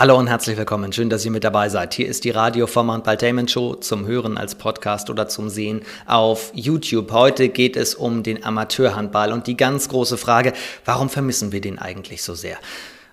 Hallo 0.00 0.18
und 0.18 0.28
herzlich 0.28 0.56
willkommen. 0.56 0.94
Schön, 0.94 1.10
dass 1.10 1.26
ihr 1.26 1.30
mit 1.30 1.44
dabei 1.44 1.68
seid. 1.68 1.92
Hier 1.92 2.08
ist 2.08 2.24
die 2.24 2.30
Radio 2.30 2.66
vom 2.66 2.90
Handballtainment 2.90 3.50
Show 3.50 3.74
zum 3.74 4.06
Hören 4.06 4.38
als 4.38 4.54
Podcast 4.54 5.10
oder 5.10 5.28
zum 5.28 5.50
Sehen 5.50 5.82
auf 6.06 6.52
YouTube. 6.54 7.12
Heute 7.12 7.50
geht 7.50 7.76
es 7.76 7.94
um 7.94 8.22
den 8.22 8.42
Amateurhandball 8.42 9.30
und 9.30 9.46
die 9.46 9.58
ganz 9.58 9.90
große 9.90 10.16
Frage, 10.16 10.54
warum 10.86 11.10
vermissen 11.10 11.52
wir 11.52 11.60
den 11.60 11.78
eigentlich 11.78 12.22
so 12.22 12.32
sehr? 12.32 12.56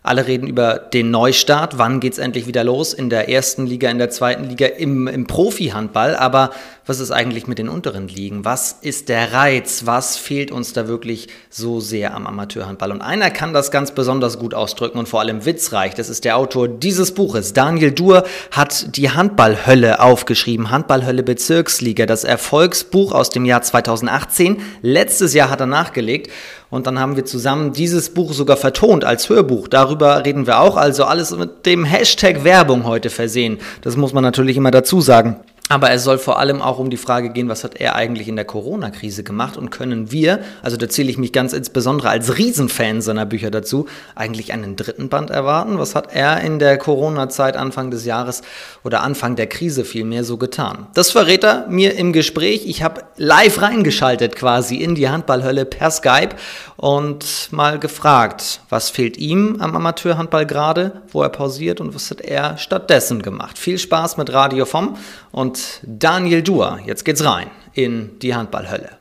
Alle 0.01 0.27
reden 0.27 0.47
über 0.47 0.75
den 0.79 1.11
Neustart. 1.11 1.77
Wann 1.77 1.99
geht's 1.99 2.19
endlich 2.19 2.47
wieder 2.47 2.63
los? 2.63 2.93
In 2.93 3.09
der 3.09 3.27
ersten 3.27 3.67
Liga, 3.67 3.89
in 3.89 3.97
der 3.97 4.09
zweiten 4.09 4.45
Liga, 4.45 4.67
im, 4.67 5.09
im 5.09 5.27
Profi-Handball. 5.27 6.15
Aber 6.15 6.51
was 6.88 7.01
ist 7.01 7.11
eigentlich 7.11 7.47
mit 7.47 7.59
den 7.59 7.67
unteren 7.67 8.07
Ligen? 8.07 8.45
Was 8.45 8.77
ist 8.81 9.09
der 9.09 9.33
Reiz? 9.33 9.81
Was 9.85 10.15
fehlt 10.15 10.51
uns 10.51 10.71
da 10.71 10.88
wirklich 10.88 11.27
so 11.49 11.81
sehr 11.81 12.15
am 12.15 12.25
Amateurhandball? 12.25 12.91
Und 12.91 13.02
einer 13.02 13.29
kann 13.29 13.53
das 13.53 13.71
ganz 13.71 13.91
besonders 13.91 14.39
gut 14.39 14.53
ausdrücken 14.53 14.97
und 14.97 15.09
vor 15.09 15.20
allem 15.20 15.45
witzreich. 15.45 15.95
Das 15.95 16.07
ist 16.07 16.23
der 16.23 16.38
Autor 16.38 16.70
dieses 16.70 17.13
Buches. 17.13 17.52
Daniel 17.52 17.91
Duhr 17.91 18.23
hat 18.52 18.95
die 18.95 19.12
Handballhölle 19.12 19.99
aufgeschrieben. 19.99 20.71
Handballhölle 20.71 21.23
Bezirksliga. 21.23 22.05
Das 22.05 22.23
Erfolgsbuch 22.23 23.12
aus 23.12 23.29
dem 23.29 23.43
Jahr 23.43 23.62
2018. 23.62 24.62
Letztes 24.81 25.34
Jahr 25.34 25.49
hat 25.49 25.59
er 25.59 25.67
nachgelegt. 25.67 26.31
Und 26.70 26.88
dann 26.88 26.99
haben 26.99 27.17
wir 27.17 27.26
zusammen 27.26 27.73
dieses 27.73 28.13
Buch 28.13 28.34
sogar 28.34 28.55
vertont 28.55 29.04
als 29.04 29.29
Hörbuch. 29.29 29.67
Darüber 29.67 30.26
reden 30.26 30.48
wir 30.48 30.59
auch. 30.59 30.77
Also 30.77 31.04
alles 31.04 31.31
mit 31.31 31.65
dem 31.65 31.84
Hashtag 31.84 32.45
Werbung 32.45 32.85
heute 32.85 33.09
versehen. 33.09 33.59
Das 33.81 33.98
muss 33.98 34.13
man 34.13 34.23
natürlich 34.23 34.55
immer 34.55 34.71
dazu 34.71 35.01
sagen. 35.01 35.38
Aber 35.70 35.91
es 35.91 36.03
soll 36.03 36.17
vor 36.17 36.39
allem 36.39 36.62
auch 36.62 36.80
um 36.80 36.89
die 36.89 36.98
Frage 36.98 37.30
gehen, 37.30 37.49
was 37.49 37.66
hat 37.66 37.76
er 37.76 37.95
eigentlich 37.95 38.30
in 38.30 38.38
der 38.38 38.45
Corona-Krise 38.45 39.23
gemacht 39.23 39.57
und 39.57 39.70
können 39.70 40.12
wir, 40.12 40.40
also 40.62 40.77
da 40.77 40.88
zähle 40.88 41.09
ich 41.09 41.17
mich 41.17 41.34
ganz 41.34 41.52
insbesondere 41.52 42.09
als 42.09 42.38
Riesenfan 42.38 43.02
seiner 43.02 43.26
Bücher 43.26 43.52
dazu, 43.52 43.88
eigentlich 44.16 44.53
einen 44.53 44.77
dritten 44.77 45.09
Band 45.09 45.30
erwarten? 45.30 45.77
Was 45.77 45.93
hat 45.93 46.13
er 46.13 46.40
in 46.40 46.59
der 46.59 46.77
Corona-Zeit 46.77 47.57
Anfang 47.57 47.91
des 47.91 48.05
Jahres 48.05 48.43
oder 48.84 49.02
Anfang 49.02 49.35
der 49.35 49.48
Krise 49.48 49.84
vielmehr 49.84 50.23
so 50.23 50.38
getan? 50.38 50.88
Das 50.93 51.12
verrät 51.12 51.43
er 51.43 51.68
mir 51.68 51.95
im 51.98 52.13
Gespräch. 52.13 52.65
Ich 52.65 52.82
habe 52.82 53.01
live 53.18 53.62
reingeschaltet 53.62 54.38
quasi 54.38 54.77
in 54.77 54.95
die 54.95 55.10
Handballhölle 55.10 55.65
per 55.65 55.91
Skype 55.91 56.35
und 56.77 57.49
mal 57.51 57.77
gefragt, 57.77 58.62
was 58.70 58.90
fehlt 58.90 59.18
ihm 59.18 59.57
am 59.60 59.76
Amateurhandball 59.76 60.45
gerade, 60.45 61.01
wo 61.12 61.23
er 61.23 61.29
pausiert 61.29 61.82
und 61.82 61.93
was 61.93 62.10
hat 62.10 62.21
er 62.21 62.57
stattdessen 62.57 63.21
gemacht. 63.21 63.57
Viel 63.57 63.79
Spaß 63.79 64.16
mit 64.18 64.31
Radio 64.31 64.66
vom 64.66 64.95
und 65.31 65.56
Daniel 65.84 66.41
Duhr. 66.41 66.80
Jetzt 66.86 67.03
geht's 67.06 67.24
rein 67.24 67.50
in 67.74 68.19
die 68.19 68.34
Handballhölle. 68.36 68.97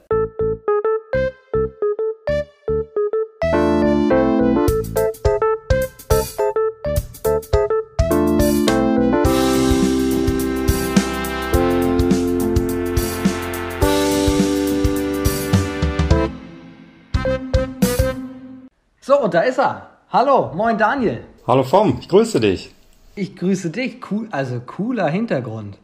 So, 19.00 19.20
und 19.20 19.34
da 19.34 19.42
ist 19.42 19.58
er. 19.58 19.88
Hallo, 20.10 20.52
moin 20.54 20.76
Daniel. 20.76 21.24
Hallo 21.46 21.62
Vom, 21.62 21.98
ich 22.00 22.08
grüße 22.08 22.40
dich. 22.40 22.74
Ich 23.14 23.36
grüße 23.36 23.70
dich. 23.70 24.00
Cool, 24.10 24.28
also 24.32 24.60
cooler 24.60 25.08
Hintergrund. 25.08 25.78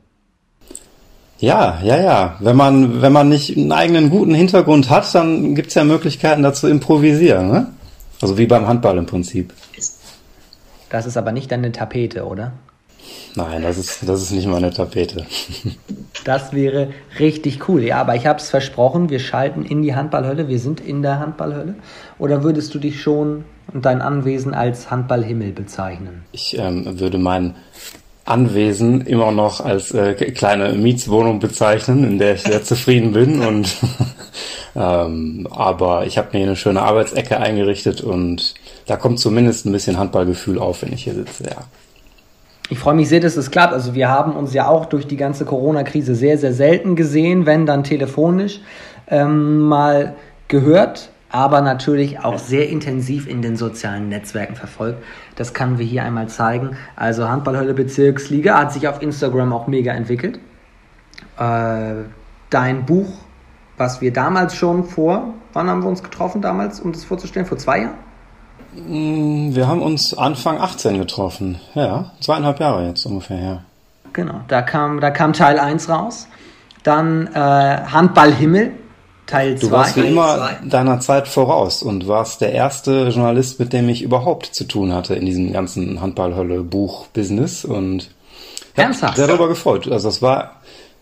Ja, 1.42 1.80
ja, 1.82 2.00
ja. 2.00 2.36
Wenn 2.38 2.56
man, 2.56 3.02
wenn 3.02 3.12
man 3.12 3.28
nicht 3.28 3.56
einen 3.56 3.72
eigenen 3.72 4.10
guten 4.10 4.32
Hintergrund 4.32 4.90
hat, 4.90 5.12
dann 5.12 5.56
gibt's 5.56 5.74
ja 5.74 5.82
Möglichkeiten, 5.82 6.44
da 6.44 6.54
zu 6.54 6.68
improvisieren. 6.68 7.50
Ne? 7.50 7.66
Also 8.20 8.38
wie 8.38 8.46
beim 8.46 8.68
Handball 8.68 8.96
im 8.96 9.06
Prinzip. 9.06 9.52
Das 10.88 11.04
ist 11.04 11.16
aber 11.16 11.32
nicht 11.32 11.50
deine 11.50 11.72
Tapete, 11.72 12.26
oder? 12.26 12.52
Nein, 13.34 13.62
das 13.62 13.76
ist, 13.76 14.08
das 14.08 14.22
ist 14.22 14.30
nicht 14.30 14.46
meine 14.46 14.70
Tapete. 14.70 15.26
Das 16.24 16.52
wäre 16.52 16.90
richtig 17.18 17.68
cool. 17.68 17.82
Ja, 17.82 18.00
aber 18.00 18.14
ich 18.14 18.28
habe 18.28 18.38
es 18.38 18.48
versprochen, 18.48 19.10
wir 19.10 19.18
schalten 19.18 19.64
in 19.64 19.82
die 19.82 19.96
Handballhölle. 19.96 20.46
Wir 20.46 20.60
sind 20.60 20.80
in 20.80 21.02
der 21.02 21.18
Handballhölle. 21.18 21.74
Oder 22.20 22.44
würdest 22.44 22.72
du 22.74 22.78
dich 22.78 23.02
schon 23.02 23.44
und 23.74 23.84
dein 23.84 24.00
Anwesen 24.00 24.54
als 24.54 24.88
Handballhimmel 24.88 25.50
bezeichnen? 25.50 26.22
Ich 26.30 26.56
ähm, 26.56 27.00
würde 27.00 27.18
mein 27.18 27.56
Anwesen 28.24 29.00
immer 29.02 29.32
noch 29.32 29.60
als 29.60 29.92
äh, 29.92 30.14
kleine 30.14 30.72
Mietswohnung 30.74 31.40
bezeichnen, 31.40 32.04
in 32.04 32.18
der 32.18 32.34
ich 32.34 32.42
sehr 32.42 32.62
zufrieden 32.62 33.12
bin. 33.12 33.40
Und 33.40 33.76
ähm, 34.76 35.48
aber 35.50 36.06
ich 36.06 36.18
habe 36.18 36.36
mir 36.36 36.44
eine 36.44 36.56
schöne 36.56 36.82
Arbeitsecke 36.82 37.38
eingerichtet 37.38 38.00
und 38.00 38.54
da 38.86 38.96
kommt 38.96 39.18
zumindest 39.18 39.66
ein 39.66 39.72
bisschen 39.72 39.98
Handballgefühl 39.98 40.58
auf, 40.58 40.82
wenn 40.82 40.92
ich 40.92 41.04
hier 41.04 41.14
sitze. 41.14 41.44
Ja. 41.44 41.64
Ich 42.70 42.78
freue 42.78 42.94
mich 42.94 43.08
sehr, 43.08 43.20
dass 43.20 43.36
es 43.36 43.50
klappt. 43.50 43.72
Also 43.72 43.94
wir 43.94 44.08
haben 44.08 44.32
uns 44.32 44.54
ja 44.54 44.68
auch 44.68 44.86
durch 44.86 45.06
die 45.06 45.16
ganze 45.16 45.44
Corona-Krise 45.44 46.14
sehr, 46.14 46.38
sehr 46.38 46.52
selten 46.52 46.96
gesehen, 46.96 47.44
wenn 47.44 47.66
dann 47.66 47.84
telefonisch 47.84 48.60
ähm, 49.08 49.60
mal 49.60 50.14
gehört 50.48 51.10
aber 51.32 51.62
natürlich 51.62 52.20
auch 52.20 52.38
sehr 52.38 52.68
intensiv 52.68 53.26
in 53.26 53.42
den 53.42 53.56
sozialen 53.56 54.08
Netzwerken 54.08 54.54
verfolgt. 54.54 55.02
Das 55.34 55.54
können 55.54 55.78
wir 55.78 55.86
hier 55.86 56.04
einmal 56.04 56.28
zeigen. 56.28 56.76
Also 56.94 57.28
Handballhölle 57.28 57.74
Bezirksliga 57.74 58.58
hat 58.58 58.72
sich 58.72 58.86
auf 58.86 59.00
Instagram 59.02 59.52
auch 59.52 59.66
mega 59.66 59.92
entwickelt. 59.92 60.38
Äh, 61.38 61.94
dein 62.50 62.84
Buch, 62.84 63.08
was 63.78 64.02
wir 64.02 64.12
damals 64.12 64.54
schon 64.54 64.84
vor, 64.84 65.32
wann 65.54 65.68
haben 65.68 65.82
wir 65.82 65.88
uns 65.88 66.02
getroffen 66.02 66.42
damals, 66.42 66.80
um 66.80 66.92
das 66.92 67.04
vorzustellen? 67.04 67.46
Vor 67.46 67.56
zwei 67.58 67.80
Jahren? 67.80 67.94
Mm, 68.74 69.54
wir 69.54 69.66
haben 69.66 69.80
uns 69.80 70.16
Anfang 70.16 70.58
18 70.58 70.98
getroffen. 70.98 71.58
Ja, 71.74 72.12
zweieinhalb 72.20 72.60
Jahre 72.60 72.86
jetzt 72.86 73.06
ungefähr 73.06 73.38
her. 73.38 73.64
Genau, 74.12 74.42
da 74.48 74.60
kam, 74.60 75.00
da 75.00 75.10
kam 75.10 75.32
Teil 75.32 75.58
1 75.58 75.88
raus. 75.88 76.28
Dann 76.82 77.28
äh, 77.28 77.38
Handball 77.38 78.32
Himmel, 78.32 78.72
Teil 79.32 79.56
2. 79.56 79.66
Du 79.66 79.72
warst 79.72 79.96
wie 79.96 80.06
immer 80.06 80.36
zwei. 80.36 80.68
deiner 80.68 81.00
Zeit 81.00 81.26
voraus 81.26 81.82
und 81.82 82.06
warst 82.06 82.42
der 82.42 82.52
erste 82.52 83.08
Journalist, 83.08 83.58
mit 83.58 83.72
dem 83.72 83.88
ich 83.88 84.02
überhaupt 84.02 84.46
zu 84.46 84.64
tun 84.64 84.92
hatte 84.92 85.14
in 85.14 85.24
diesem 85.24 85.52
ganzen 85.52 86.00
Handballhölle-Buch-Business 86.02 87.64
und 87.64 88.10
ja, 88.76 88.84
Ernsthaft? 88.84 89.16
sehr 89.16 89.26
darüber 89.26 89.48
gefreut. 89.48 89.90
Also 89.90 90.08
das 90.08 90.20
war 90.20 90.56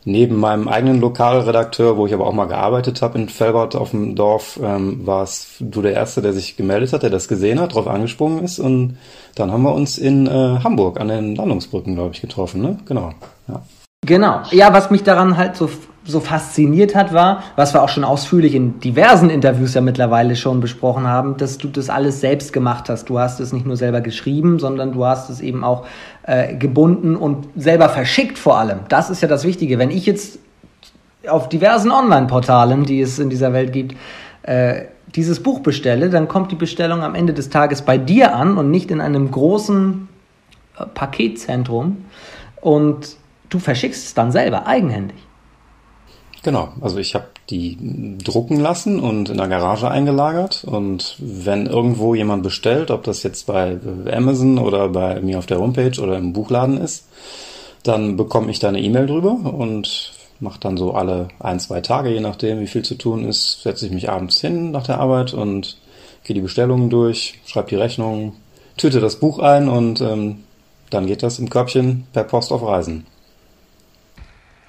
neben 0.05 0.37
meinem 0.37 0.69
eigenen 0.69 1.01
Lokalredakteur, 1.01 1.97
wo 1.97 2.07
ich 2.07 2.15
aber 2.15 2.27
auch 2.27 2.33
mal 2.33 2.47
gearbeitet 2.47 3.03
habe 3.03 3.19
in 3.19 3.29
Felbert 3.29 3.75
auf 3.75 3.91
dem 3.91 4.15
Dorf, 4.15 4.59
ähm, 4.63 5.07
warst 5.07 5.57
du 5.59 5.83
der 5.83 5.93
Erste, 5.93 6.23
der 6.23 6.33
sich 6.33 6.57
gemeldet 6.57 6.93
hat, 6.93 7.03
der 7.03 7.11
das 7.11 7.27
gesehen 7.27 7.61
hat, 7.61 7.75
drauf 7.75 7.89
angesprungen 7.89 8.45
ist 8.45 8.61
und 8.61 8.97
dann 9.35 9.51
haben 9.51 9.63
wir 9.63 9.75
uns 9.75 9.99
in 9.99 10.27
äh, 10.27 10.61
Hamburg 10.63 11.01
an 11.01 11.09
den 11.09 11.35
Landungsbrücken, 11.35 11.97
glaube 11.97 12.15
ich, 12.15 12.21
getroffen, 12.21 12.63
ne? 12.63 12.79
Genau. 12.87 13.13
Ja. 13.49 13.63
Genau. 14.07 14.41
Ja, 14.51 14.73
was 14.73 14.91
mich 14.91 15.03
daran 15.03 15.37
halt 15.37 15.57
so 15.57 15.69
so 16.05 16.21
fasziniert 16.21 16.95
hat, 16.95 17.13
war, 17.13 17.43
was 17.57 17.75
wir 17.75 17.83
auch 17.83 17.89
schon 17.89 18.05
ausführlich 18.05 18.55
in 18.55 18.81
diversen 18.81 19.29
Interviews 19.29 19.75
ja 19.75 19.81
mittlerweile 19.81 20.35
schon 20.35 20.61
besprochen 20.61 21.07
haben, 21.07 21.37
dass 21.37 21.59
du 21.59 21.69
das 21.69 21.91
alles 21.91 22.21
selbst 22.21 22.53
gemacht 22.53 22.89
hast. 22.89 23.11
Du 23.11 23.19
hast 23.19 23.39
es 23.41 23.53
nicht 23.53 23.67
nur 23.67 23.77
selber 23.77 24.01
geschrieben, 24.01 24.59
sondern 24.59 24.93
du 24.93 25.05
hast 25.05 25.29
es 25.29 25.41
eben 25.41 25.63
auch 25.63 25.87
äh, 26.23 26.55
gebunden 26.55 27.17
und 27.17 27.49
selber 27.55 27.89
verschickt 27.89 28.39
vor 28.39 28.59
allem. 28.59 28.81
Das 28.89 29.11
ist 29.11 29.21
ja 29.21 29.29
das 29.29 29.45
Wichtige. 29.45 29.79
Wenn 29.79 29.91
ich 29.91 30.07
jetzt 30.07 30.39
auf 31.29 31.49
diversen 31.49 31.91
Online-Portalen, 31.91 32.85
die 32.85 33.01
es 33.03 33.19
in 33.19 33.29
dieser 33.29 33.53
Welt 33.53 33.73
gibt, 33.73 33.95
äh, 34.43 34.85
dieses 35.15 35.43
Buch 35.43 35.61
bestelle, 35.61 36.09
dann 36.09 36.29
kommt 36.29 36.51
die 36.51 36.57
Bestellung 36.57 37.03
am 37.03 37.15
Ende 37.15 37.35
des 37.35 37.51
Tages 37.51 37.83
bei 37.83 37.99
dir 37.99 38.35
an 38.35 38.57
und 38.57 38.71
nicht 38.71 38.91
in 38.91 39.01
einem 39.01 39.31
großen 39.31 40.09
äh, 40.79 40.87
Paketzentrum 40.87 42.05
und 42.61 43.17
du 43.51 43.59
verschickst 43.59 44.07
es 44.07 44.15
dann 44.15 44.33
selber 44.33 44.67
eigenhändig. 44.67 45.17
Genau, 46.43 46.71
also 46.81 46.97
ich 46.97 47.15
habe 47.15 47.27
die 47.51 48.17
drucken 48.25 48.59
lassen 48.59 48.99
und 48.99 49.29
in 49.29 49.37
der 49.37 49.49
Garage 49.49 49.91
eingelagert 49.91 50.65
und 50.65 51.17
wenn 51.19 51.67
irgendwo 51.67 52.15
jemand 52.15 52.43
bestellt, 52.43 52.91
ob 52.91 53.05
das 53.05 53.23
jetzt 53.23 53.47
bei 53.47 53.79
Amazon 54.11 54.59
oder 54.59 54.89
bei 54.89 55.21
mir 55.21 55.39
auf 55.39 55.45
der 55.45 55.59
Homepage 55.59 56.01
oder 56.01 56.17
im 56.17 56.33
Buchladen 56.33 56.79
ist, 56.79 57.07
dann 57.83 58.17
bekomme 58.17 58.51
ich 58.51 58.59
da 58.59 58.69
eine 58.69 58.81
E-Mail 58.81 59.07
drüber 59.07 59.53
und 59.53 60.13
mache 60.41 60.61
dann 60.61 60.79
so 60.79 60.93
alle 60.93 61.29
ein, 61.39 61.61
zwei 61.61 61.83
Tage, 61.83 62.11
je 62.11 62.21
nachdem 62.21 62.61
wie 62.61 62.67
viel 62.67 62.83
zu 62.83 62.95
tun 62.95 63.27
ist, 63.27 63.63
setze 63.63 63.85
ich 63.87 63.93
mich 63.93 64.09
abends 64.09 64.41
hin 64.41 64.71
nach 64.71 64.87
der 64.87 64.99
Arbeit 64.99 65.35
und 65.35 65.77
gehe 66.25 66.35
die 66.35 66.41
Bestellungen 66.41 66.89
durch, 66.89 67.39
schreibe 67.45 67.69
die 67.69 67.77
Rechnung, 67.77 68.35
tüte 68.79 69.01
das 69.01 69.17
Buch 69.17 69.39
ein 69.41 69.69
und 69.69 70.01
ähm, 70.01 70.45
dann 70.89 71.07
geht 71.07 71.23
das 71.23 71.39
im 71.39 71.51
Körbchen 71.51 72.07
per 72.15 72.25
Post 72.25 72.51
auf 72.51 72.63
Reisen. 72.67 73.07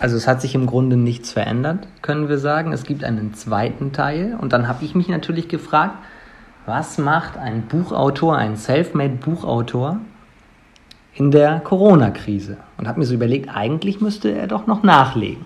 Also 0.02 0.18
es 0.18 0.28
hat 0.28 0.42
sich 0.42 0.56
im 0.56 0.66
Grunde 0.66 0.98
nichts 0.98 1.32
verändert, 1.32 1.88
können 2.02 2.28
wir 2.28 2.40
sagen. 2.40 2.74
Es 2.74 2.86
gibt 2.86 3.04
einen 3.04 3.36
zweiten 3.36 3.94
Teil 3.94 4.36
und 4.42 4.52
dann 4.52 4.68
habe 4.68 4.84
ich 4.84 4.96
mich 4.96 5.08
natürlich 5.08 5.48
gefragt, 5.48 5.96
was 6.66 6.98
macht 6.98 7.38
ein 7.38 7.68
Buchautor, 7.68 8.36
ein 8.36 8.58
self-made 8.58 9.18
Buchautor 9.18 10.00
in 11.14 11.30
der 11.30 11.60
Corona-Krise? 11.60 12.58
Und 12.80 12.88
habe 12.88 13.00
mir 13.00 13.06
so 13.06 13.14
überlegt, 13.14 13.50
eigentlich 13.50 14.02
müsste 14.02 14.32
er 14.32 14.48
doch 14.48 14.66
noch 14.66 14.82
nachlegen. 14.82 15.46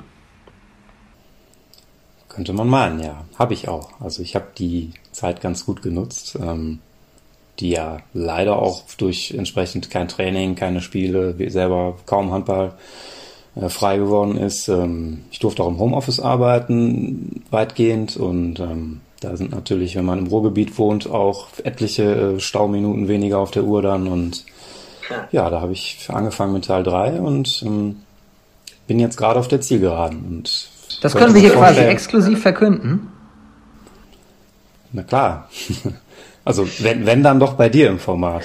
Könnte 2.29 2.53
man 2.53 2.69
meinen, 2.69 3.01
ja. 3.01 3.25
Habe 3.37 3.53
ich 3.53 3.67
auch. 3.67 3.99
Also 3.99 4.23
ich 4.23 4.35
habe 4.35 4.47
die 4.57 4.93
Zeit 5.11 5.41
ganz 5.41 5.65
gut 5.65 5.81
genutzt. 5.81 6.39
Ähm, 6.41 6.79
die 7.59 7.69
ja 7.69 7.99
leider 8.13 8.57
auch 8.57 8.83
durch 8.97 9.33
entsprechend 9.37 9.89
kein 9.89 10.09
Training, 10.09 10.55
keine 10.55 10.81
Spiele, 10.81 11.35
selber 11.49 11.95
kaum 12.05 12.31
Handball 12.31 12.73
äh, 13.55 13.69
frei 13.69 13.97
geworden 13.97 14.37
ist. 14.37 14.67
Ähm, 14.67 15.21
ich 15.31 15.39
durfte 15.39 15.63
auch 15.63 15.69
im 15.69 15.79
Homeoffice 15.79 16.19
arbeiten, 16.19 17.43
weitgehend 17.51 18.17
und 18.17 18.59
ähm, 18.59 19.01
da 19.21 19.37
sind 19.37 19.51
natürlich, 19.51 19.95
wenn 19.95 20.05
man 20.05 20.19
im 20.19 20.27
Ruhrgebiet 20.27 20.77
wohnt, 20.77 21.09
auch 21.09 21.47
etliche 21.63 22.03
äh, 22.03 22.39
Stauminuten 22.39 23.07
weniger 23.07 23.39
auf 23.39 23.51
der 23.51 23.63
Uhr 23.63 23.81
dann 23.81 24.07
und 24.07 24.45
ja, 25.31 25.49
da 25.49 25.61
habe 25.61 25.73
ich 25.73 26.07
angefangen 26.09 26.53
mit 26.53 26.65
Teil 26.65 26.83
3 26.83 27.21
und 27.21 27.63
ähm, 27.65 27.97
bin 28.87 28.99
jetzt 28.99 29.17
gerade 29.17 29.39
auf 29.39 29.47
der 29.47 29.61
Zielgeraden. 29.61 30.25
Und 30.25 30.69
das 31.01 31.13
können 31.13 31.33
wir 31.33 31.41
hier 31.41 31.53
quasi 31.53 31.81
exklusiv 31.81 32.41
verkünden. 32.41 33.07
Na 34.91 35.03
klar. 35.03 35.49
Also 36.47 36.67
wenn, 36.77 37.07
wenn 37.07 37.23
dann 37.23 37.39
doch 37.39 37.53
bei 37.53 37.69
dir 37.69 37.89
im 37.89 37.97
Format. 37.97 38.43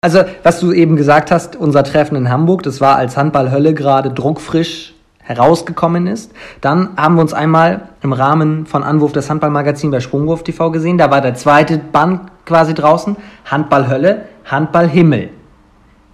Also, 0.00 0.20
was 0.44 0.60
du 0.60 0.72
eben 0.72 0.94
gesagt 0.94 1.32
hast, 1.32 1.56
unser 1.56 1.82
Treffen 1.82 2.14
in 2.14 2.30
Hamburg, 2.30 2.62
das 2.62 2.80
war 2.80 2.94
als 2.94 3.16
Handballhölle 3.16 3.74
gerade 3.74 4.12
druckfrisch 4.12 4.94
herausgekommen 5.18 6.06
ist. 6.06 6.30
Dann 6.60 6.96
haben 6.96 7.16
wir 7.16 7.22
uns 7.22 7.32
einmal 7.32 7.88
im 8.00 8.12
Rahmen 8.12 8.66
von 8.66 8.84
Anwurf 8.84 9.10
des 9.10 9.28
Handballmagazin 9.28 9.90
bei 9.90 9.98
Sprungwurf 9.98 10.44
TV 10.44 10.70
gesehen. 10.70 10.98
Da 10.98 11.10
war 11.10 11.20
der 11.20 11.34
zweite 11.34 11.78
Band 11.78 12.30
quasi 12.44 12.74
draußen. 12.74 13.16
Handballhölle, 13.44 14.26
Handballhimmel. 14.44 15.30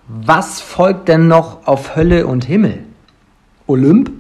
Was 0.09 0.63
folgt 0.63 1.09
denn 1.09 1.29
noch 1.29 1.67
auf 1.67 1.95
Hölle 1.95 2.27
und 2.27 2.47
Himmel? 2.47 2.85
Olymp? 3.67 4.11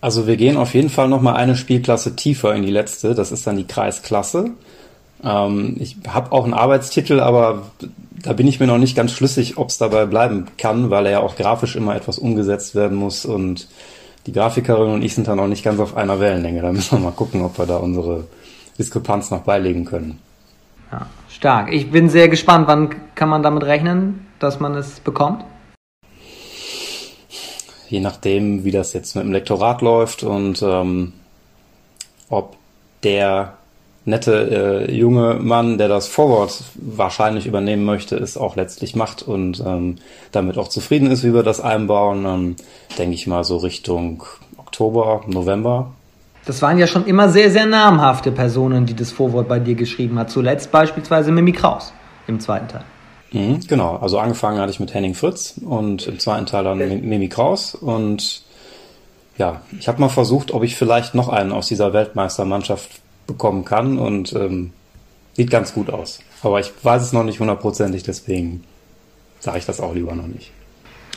Also 0.00 0.28
wir 0.28 0.36
gehen 0.36 0.56
auf 0.56 0.72
jeden 0.72 0.88
Fall 0.88 1.08
noch 1.08 1.20
mal 1.20 1.34
eine 1.34 1.56
Spielklasse 1.56 2.14
tiefer 2.14 2.54
in 2.54 2.62
die 2.62 2.70
letzte. 2.70 3.16
Das 3.16 3.32
ist 3.32 3.44
dann 3.44 3.56
die 3.56 3.66
Kreisklasse. 3.66 4.52
Ähm, 5.22 5.76
ich 5.78 5.96
habe 6.08 6.32
auch 6.32 6.44
einen 6.44 6.54
Arbeitstitel, 6.54 7.20
aber 7.20 7.62
da 8.22 8.32
bin 8.32 8.46
ich 8.46 8.60
mir 8.60 8.66
noch 8.66 8.78
nicht 8.78 8.96
ganz 8.96 9.12
schlüssig, 9.12 9.56
ob 9.56 9.68
es 9.68 9.78
dabei 9.78 10.06
bleiben 10.06 10.46
kann, 10.56 10.90
weil 10.90 11.06
er 11.06 11.12
ja 11.12 11.20
auch 11.20 11.36
grafisch 11.36 11.76
immer 11.76 11.94
etwas 11.94 12.18
umgesetzt 12.18 12.74
werden 12.74 12.96
muss 12.96 13.24
und 13.24 13.68
die 14.26 14.32
Grafikerin 14.32 14.92
und 14.92 15.02
ich 15.02 15.14
sind 15.14 15.28
da 15.28 15.36
noch 15.36 15.46
nicht 15.46 15.62
ganz 15.62 15.78
auf 15.78 15.96
einer 15.96 16.18
Wellenlänge. 16.18 16.60
Da 16.60 16.72
müssen 16.72 16.98
wir 16.98 17.04
mal 17.04 17.12
gucken, 17.12 17.42
ob 17.42 17.58
wir 17.58 17.66
da 17.66 17.76
unsere 17.76 18.24
Diskrepanz 18.78 19.30
noch 19.30 19.42
beilegen 19.42 19.84
können. 19.84 20.18
Ja, 20.90 21.06
stark. 21.28 21.72
Ich 21.72 21.90
bin 21.90 22.08
sehr 22.08 22.28
gespannt. 22.28 22.66
Wann 22.68 22.94
kann 23.14 23.28
man 23.28 23.42
damit 23.42 23.64
rechnen, 23.64 24.26
dass 24.38 24.60
man 24.60 24.74
es 24.74 25.00
bekommt? 25.00 25.44
Je 27.88 28.00
nachdem, 28.00 28.64
wie 28.64 28.72
das 28.72 28.92
jetzt 28.92 29.14
mit 29.14 29.24
dem 29.24 29.32
Lektorat 29.32 29.80
läuft 29.80 30.24
und 30.24 30.60
ähm, 30.62 31.12
ob 32.28 32.56
der 33.04 33.54
nette 34.06 34.86
äh, 34.88 34.92
junge 34.92 35.34
Mann, 35.34 35.78
der 35.78 35.88
das 35.88 36.06
Vorwort 36.06 36.62
wahrscheinlich 36.76 37.46
übernehmen 37.46 37.84
möchte, 37.84 38.16
es 38.16 38.36
auch 38.36 38.56
letztlich 38.56 38.94
macht 38.94 39.22
und 39.22 39.62
ähm, 39.66 39.96
damit 40.30 40.56
auch 40.56 40.68
zufrieden 40.68 41.10
ist, 41.10 41.24
wie 41.24 41.34
wir 41.34 41.42
das 41.42 41.60
einbauen, 41.60 42.24
ähm, 42.24 42.56
denke 42.96 43.14
ich 43.14 43.26
mal 43.26 43.42
so 43.44 43.58
Richtung 43.58 44.22
Oktober, 44.56 45.22
November. 45.26 45.92
Das 46.44 46.62
waren 46.62 46.78
ja 46.78 46.86
schon 46.86 47.04
immer 47.06 47.28
sehr, 47.28 47.50
sehr 47.50 47.66
namhafte 47.66 48.30
Personen, 48.30 48.86
die 48.86 48.94
das 48.94 49.10
Vorwort 49.10 49.48
bei 49.48 49.58
dir 49.58 49.74
geschrieben 49.74 50.18
hat. 50.20 50.30
Zuletzt 50.30 50.70
beispielsweise 50.70 51.32
Mimi 51.32 51.50
Kraus 51.50 51.92
im 52.28 52.38
zweiten 52.38 52.68
Teil. 52.68 52.84
Mhm, 53.32 53.58
genau, 53.66 53.96
also 53.96 54.20
angefangen 54.20 54.60
hatte 54.60 54.70
ich 54.70 54.78
mit 54.78 54.94
Henning 54.94 55.14
Fritz 55.14 55.60
und 55.64 56.06
im 56.06 56.20
zweiten 56.20 56.46
Teil 56.46 56.62
dann 56.62 56.78
Mimi 56.78 57.28
Kraus 57.28 57.74
und 57.74 58.44
ja, 59.36 59.62
ich 59.78 59.88
habe 59.88 60.00
mal 60.00 60.08
versucht, 60.08 60.54
ob 60.54 60.62
ich 60.62 60.76
vielleicht 60.76 61.14
noch 61.14 61.28
einen 61.28 61.52
aus 61.52 61.66
dieser 61.66 61.92
Weltmeistermannschaft 61.92 63.02
bekommen 63.26 63.64
kann 63.64 63.98
und 63.98 64.32
ähm, 64.32 64.72
sieht 65.34 65.50
ganz 65.50 65.72
gut 65.72 65.90
aus. 65.90 66.20
Aber 66.42 66.60
ich 66.60 66.72
weiß 66.82 67.02
es 67.02 67.12
noch 67.12 67.24
nicht 67.24 67.40
hundertprozentig, 67.40 68.02
deswegen 68.02 68.64
sage 69.40 69.58
ich 69.58 69.66
das 69.66 69.80
auch 69.80 69.94
lieber 69.94 70.14
noch 70.14 70.26
nicht. 70.26 70.52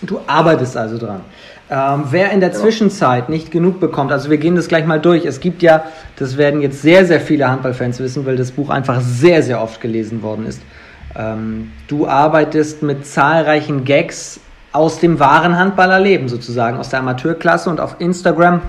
Du 0.02 0.22
arbeitest 0.28 0.78
also 0.78 0.98
dran. 0.98 1.22
Ähm, 1.70 2.06
wer 2.10 2.32
in 2.32 2.40
der 2.40 2.54
Zwischenzeit 2.54 3.30
nicht 3.30 3.52
genug 3.52 3.80
bekommt, 3.80 4.12
also 4.12 4.30
wir 4.30 4.38
gehen 4.38 4.56
das 4.56 4.68
gleich 4.68 4.86
mal 4.86 5.00
durch. 5.00 5.26
Es 5.26 5.40
gibt 5.40 5.62
ja, 5.62 5.84
das 6.16 6.38
werden 6.38 6.62
jetzt 6.62 6.82
sehr, 6.82 7.06
sehr 7.06 7.20
viele 7.20 7.50
Handballfans 7.50 8.00
wissen, 8.00 8.26
weil 8.26 8.38
das 8.38 8.52
Buch 8.52 8.70
einfach 8.70 9.02
sehr, 9.02 9.44
sehr 9.44 9.62
oft 9.62 9.82
gelesen 9.82 10.24
worden 10.24 10.46
ist. 10.46 10.62
Ähm, 11.16 11.72
du 11.88 12.08
arbeitest 12.08 12.82
mit 12.82 13.06
zahlreichen 13.06 13.84
Gags 13.84 14.40
aus 14.72 15.00
dem 15.00 15.20
wahren 15.20 15.58
Handballerleben 15.58 16.30
sozusagen, 16.30 16.78
aus 16.78 16.90
der 16.90 17.00
Amateurklasse 17.00 17.70
und 17.70 17.80
auf 17.80 17.96
Instagram 18.00 18.62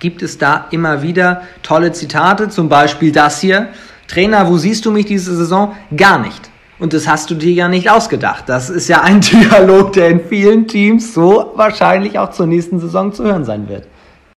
gibt 0.00 0.22
es 0.22 0.38
da 0.38 0.66
immer 0.70 1.02
wieder 1.02 1.42
tolle 1.62 1.92
Zitate, 1.92 2.48
zum 2.48 2.68
Beispiel 2.68 3.12
das 3.12 3.40
hier. 3.40 3.68
Trainer, 4.06 4.48
wo 4.48 4.56
siehst 4.56 4.86
du 4.86 4.90
mich 4.90 5.06
diese 5.06 5.36
Saison? 5.36 5.74
Gar 5.96 6.20
nicht. 6.20 6.50
Und 6.78 6.92
das 6.92 7.08
hast 7.08 7.30
du 7.30 7.34
dir 7.34 7.52
ja 7.52 7.68
nicht 7.68 7.90
ausgedacht. 7.90 8.44
Das 8.46 8.70
ist 8.70 8.88
ja 8.88 9.02
ein 9.02 9.20
Dialog, 9.22 9.92
der 9.92 10.08
in 10.08 10.20
vielen 10.20 10.66
Teams 10.68 11.12
so 11.12 11.52
wahrscheinlich 11.54 12.18
auch 12.18 12.30
zur 12.30 12.46
nächsten 12.46 12.78
Saison 12.80 13.12
zu 13.12 13.24
hören 13.24 13.44
sein 13.44 13.68
wird. 13.68 13.86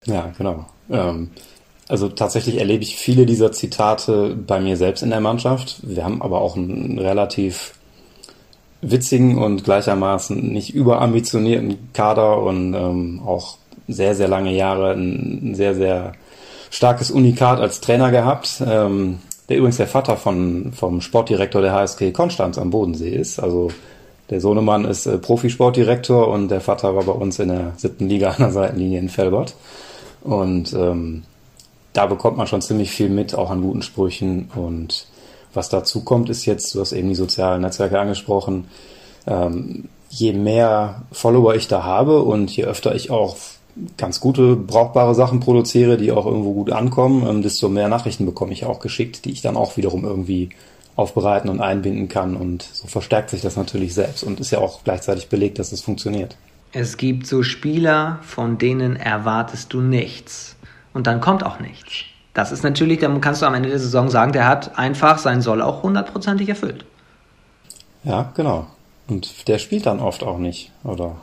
Ja, 0.05 0.31
genau. 0.37 0.65
Ähm, 0.89 1.29
also 1.87 2.07
tatsächlich 2.09 2.57
erlebe 2.57 2.83
ich 2.83 2.95
viele 2.95 3.25
dieser 3.25 3.51
Zitate 3.51 4.35
bei 4.35 4.59
mir 4.59 4.77
selbst 4.77 5.03
in 5.03 5.09
der 5.09 5.21
Mannschaft. 5.21 5.77
Wir 5.83 6.03
haben 6.03 6.21
aber 6.21 6.41
auch 6.41 6.55
einen 6.55 6.97
relativ 6.97 7.73
witzigen 8.81 9.37
und 9.37 9.63
gleichermaßen 9.63 10.51
nicht 10.51 10.73
überambitionierten 10.73 11.91
Kader 11.93 12.41
und 12.41 12.73
ähm, 12.73 13.21
auch 13.25 13.57
sehr, 13.87 14.15
sehr 14.15 14.27
lange 14.27 14.53
Jahre 14.53 14.93
ein 14.93 15.53
sehr, 15.55 15.75
sehr 15.75 16.13
starkes 16.69 17.11
Unikat 17.11 17.59
als 17.59 17.81
Trainer 17.81 18.11
gehabt, 18.11 18.63
ähm, 18.65 19.19
der 19.49 19.57
übrigens 19.57 19.77
der 19.77 19.87
Vater 19.87 20.17
von, 20.17 20.71
vom 20.73 21.01
Sportdirektor 21.01 21.61
der 21.61 21.73
HSG 21.73 22.11
Konstanz 22.11 22.57
am 22.57 22.69
Bodensee 22.69 23.09
ist. 23.09 23.39
Also 23.39 23.69
der 24.29 24.39
Sohnemann 24.39 24.85
ist 24.85 25.05
äh, 25.05 25.17
Profisportdirektor 25.17 26.29
und 26.29 26.49
der 26.49 26.61
Vater 26.61 26.95
war 26.95 27.03
bei 27.03 27.11
uns 27.11 27.37
in 27.39 27.49
der 27.49 27.73
siebten 27.75 28.07
Liga 28.07 28.29
an 28.29 28.37
der 28.39 28.51
Seitenlinie 28.51 28.99
in 28.99 29.09
Felbert. 29.09 29.55
Und 30.23 30.73
ähm, 30.73 31.23
da 31.93 32.05
bekommt 32.05 32.37
man 32.37 32.47
schon 32.47 32.61
ziemlich 32.61 32.91
viel 32.91 33.09
mit, 33.09 33.35
auch 33.35 33.49
an 33.49 33.61
guten 33.61 33.81
Sprüchen. 33.81 34.49
Und 34.55 35.07
was 35.53 35.67
dazu 35.67 36.03
kommt, 36.05 36.29
ist 36.29 36.45
jetzt, 36.45 36.73
du 36.73 36.79
hast 36.79 36.93
eben 36.93 37.09
die 37.09 37.15
sozialen 37.15 37.61
Netzwerke 37.61 37.99
angesprochen, 37.99 38.69
ähm, 39.27 39.89
je 40.09 40.33
mehr 40.33 41.03
Follower 41.11 41.55
ich 41.55 41.67
da 41.67 41.83
habe 41.83 42.21
und 42.21 42.55
je 42.55 42.65
öfter 42.65 42.95
ich 42.95 43.11
auch 43.11 43.35
ganz 43.97 44.19
gute, 44.19 44.55
brauchbare 44.55 45.15
Sachen 45.15 45.39
produziere, 45.39 45.97
die 45.97 46.11
auch 46.11 46.25
irgendwo 46.25 46.53
gut 46.53 46.71
ankommen, 46.71 47.25
ähm, 47.27 47.41
desto 47.41 47.69
mehr 47.69 47.87
Nachrichten 47.87 48.25
bekomme 48.25 48.53
ich 48.53 48.65
auch 48.65 48.79
geschickt, 48.79 49.25
die 49.25 49.31
ich 49.31 49.41
dann 49.41 49.57
auch 49.57 49.77
wiederum 49.77 50.03
irgendwie 50.03 50.49
aufbereiten 50.95 51.49
und 51.49 51.61
einbinden 51.61 52.07
kann. 52.09 52.35
Und 52.35 52.63
so 52.63 52.87
verstärkt 52.87 53.29
sich 53.29 53.41
das 53.41 53.55
natürlich 53.55 53.93
selbst 53.93 54.23
und 54.23 54.39
ist 54.39 54.51
ja 54.51 54.59
auch 54.59 54.83
gleichzeitig 54.83 55.29
belegt, 55.29 55.59
dass 55.59 55.71
es 55.71 55.81
funktioniert. 55.81 56.35
Es 56.73 56.97
gibt 56.97 57.27
so 57.27 57.43
Spieler, 57.43 58.19
von 58.21 58.57
denen 58.57 58.95
erwartest 58.95 59.73
du 59.73 59.81
nichts. 59.81 60.55
Und 60.93 61.07
dann 61.07 61.21
kommt 61.21 61.45
auch 61.45 61.59
nichts. 61.59 62.05
Das 62.33 62.51
ist 62.51 62.63
natürlich, 62.63 62.99
dann 62.99 63.19
kannst 63.19 63.41
du 63.41 63.45
am 63.45 63.53
Ende 63.53 63.69
der 63.69 63.79
Saison 63.79 64.09
sagen, 64.09 64.31
der 64.31 64.47
hat 64.47 64.77
einfach 64.77 65.17
sein 65.17 65.41
Soll 65.41 65.61
auch 65.61 65.83
hundertprozentig 65.83 66.47
erfüllt. 66.47 66.85
Ja, 68.03 68.31
genau. 68.35 68.67
Und 69.07 69.47
der 69.47 69.57
spielt 69.57 69.85
dann 69.85 69.99
oft 69.99 70.23
auch 70.23 70.37
nicht, 70.37 70.71
oder? 70.83 71.17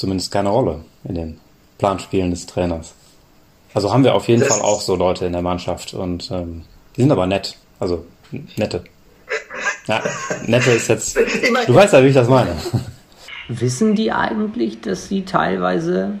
Zumindest 0.00 0.32
keine 0.32 0.48
Rolle 0.48 0.80
in 1.04 1.14
den 1.14 1.38
Planspielen 1.76 2.30
des 2.30 2.46
Trainers. 2.46 2.94
Also 3.74 3.92
haben 3.92 4.02
wir 4.02 4.14
auf 4.14 4.28
jeden 4.28 4.40
das 4.40 4.48
Fall 4.48 4.62
auch 4.62 4.80
so 4.80 4.96
Leute 4.96 5.26
in 5.26 5.32
der 5.32 5.42
Mannschaft 5.42 5.92
und 5.92 6.30
ähm, 6.30 6.62
die 6.96 7.02
sind 7.02 7.12
aber 7.12 7.26
nett. 7.26 7.56
Also 7.78 8.06
nette. 8.56 8.82
Ja, 9.86 10.02
nette 10.46 10.70
ist 10.70 10.88
jetzt. 10.88 11.18
Du 11.66 11.74
weißt 11.74 11.92
ja, 11.92 12.02
wie 12.02 12.08
ich 12.08 12.14
das 12.14 12.28
meine. 12.28 12.56
Wissen 13.48 13.94
die 13.94 14.10
eigentlich, 14.10 14.80
dass 14.80 15.08
sie 15.08 15.24
teilweise 15.24 16.18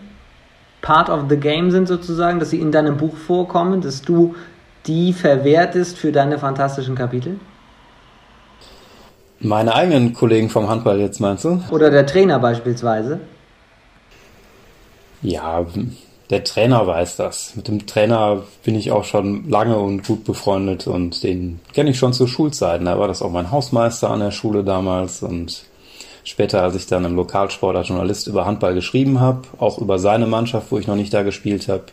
part 0.82 1.08
of 1.08 1.22
the 1.30 1.36
game 1.36 1.70
sind 1.70 1.88
sozusagen, 1.88 2.38
dass 2.38 2.50
sie 2.50 2.60
in 2.60 2.72
deinem 2.72 2.98
Buch 2.98 3.16
vorkommen, 3.16 3.80
dass 3.80 4.02
du 4.02 4.34
die 4.86 5.12
verwertest 5.12 5.96
für 5.96 6.12
deine 6.12 6.38
fantastischen 6.38 6.94
Kapitel? 6.94 7.40
Meine 9.38 9.74
eigenen 9.74 10.12
Kollegen 10.12 10.50
vom 10.50 10.68
Handball 10.68 11.00
jetzt 11.00 11.18
meinst 11.18 11.44
du? 11.44 11.62
Oder 11.70 11.90
der 11.90 12.06
Trainer 12.06 12.38
beispielsweise? 12.38 13.20
Ja, 15.22 15.66
der 16.30 16.44
Trainer 16.44 16.86
weiß 16.86 17.16
das. 17.16 17.56
Mit 17.56 17.68
dem 17.68 17.86
Trainer 17.86 18.44
bin 18.64 18.76
ich 18.76 18.92
auch 18.92 19.04
schon 19.04 19.48
lange 19.50 19.78
und 19.78 20.06
gut 20.06 20.24
befreundet 20.24 20.86
und 20.86 21.22
den 21.24 21.60
kenne 21.74 21.90
ich 21.90 21.98
schon 21.98 22.12
zu 22.12 22.26
Schulzeiten. 22.26 22.86
Da 22.86 22.98
war 22.98 23.08
das 23.08 23.20
auch 23.20 23.32
mein 23.32 23.50
Hausmeister 23.50 24.10
an 24.10 24.20
der 24.20 24.30
Schule 24.30 24.62
damals 24.62 25.22
und 25.22 25.64
später, 26.22 26.62
als 26.62 26.76
ich 26.76 26.86
dann 26.86 27.04
im 27.04 27.16
Lokalsport 27.16 27.76
als 27.76 27.88
Journalist 27.88 28.28
über 28.28 28.46
Handball 28.46 28.74
geschrieben 28.74 29.20
habe, 29.20 29.42
auch 29.58 29.78
über 29.78 29.98
seine 29.98 30.26
Mannschaft, 30.26 30.70
wo 30.70 30.78
ich 30.78 30.86
noch 30.86 30.96
nicht 30.96 31.12
da 31.12 31.22
gespielt 31.22 31.68
habe, 31.68 31.84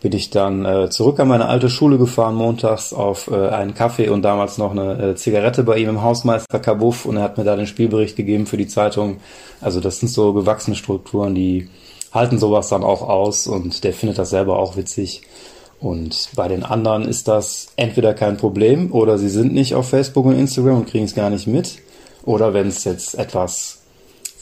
bin 0.00 0.12
ich 0.12 0.30
dann 0.30 0.64
äh, 0.64 0.90
zurück 0.90 1.18
an 1.18 1.28
meine 1.28 1.48
alte 1.48 1.68
Schule 1.68 1.98
gefahren, 1.98 2.34
montags 2.36 2.92
auf 2.92 3.28
äh, 3.28 3.48
einen 3.48 3.74
Kaffee 3.74 4.08
und 4.10 4.22
damals 4.22 4.58
noch 4.58 4.70
eine 4.70 5.10
äh, 5.10 5.14
Zigarette 5.16 5.64
bei 5.64 5.78
ihm 5.78 5.88
im 5.88 6.02
Hausmeister 6.02 6.60
Kabuff 6.60 7.06
und 7.06 7.16
er 7.16 7.22
hat 7.22 7.38
mir 7.38 7.44
da 7.44 7.56
den 7.56 7.66
Spielbericht 7.66 8.14
gegeben 8.14 8.46
für 8.46 8.58
die 8.58 8.68
Zeitung. 8.68 9.16
Also 9.60 9.80
das 9.80 9.98
sind 9.98 10.08
so 10.08 10.32
gewachsene 10.34 10.76
Strukturen, 10.76 11.34
die 11.34 11.68
halten 12.16 12.38
sowas 12.38 12.68
dann 12.68 12.82
auch 12.82 13.02
aus 13.02 13.46
und 13.46 13.84
der 13.84 13.92
findet 13.92 14.18
das 14.18 14.30
selber 14.30 14.58
auch 14.58 14.76
witzig. 14.76 15.22
Und 15.78 16.30
bei 16.34 16.48
den 16.48 16.62
anderen 16.62 17.06
ist 17.06 17.28
das 17.28 17.68
entweder 17.76 18.14
kein 18.14 18.36
Problem 18.36 18.92
oder 18.92 19.18
sie 19.18 19.28
sind 19.28 19.52
nicht 19.52 19.74
auf 19.74 19.90
Facebook 19.90 20.24
und 20.24 20.38
Instagram 20.38 20.78
und 20.78 20.88
kriegen 20.88 21.04
es 21.04 21.14
gar 21.14 21.30
nicht 21.30 21.46
mit. 21.46 21.78
Oder 22.24 22.54
wenn 22.54 22.66
es 22.66 22.84
jetzt 22.84 23.14
etwas, 23.16 23.82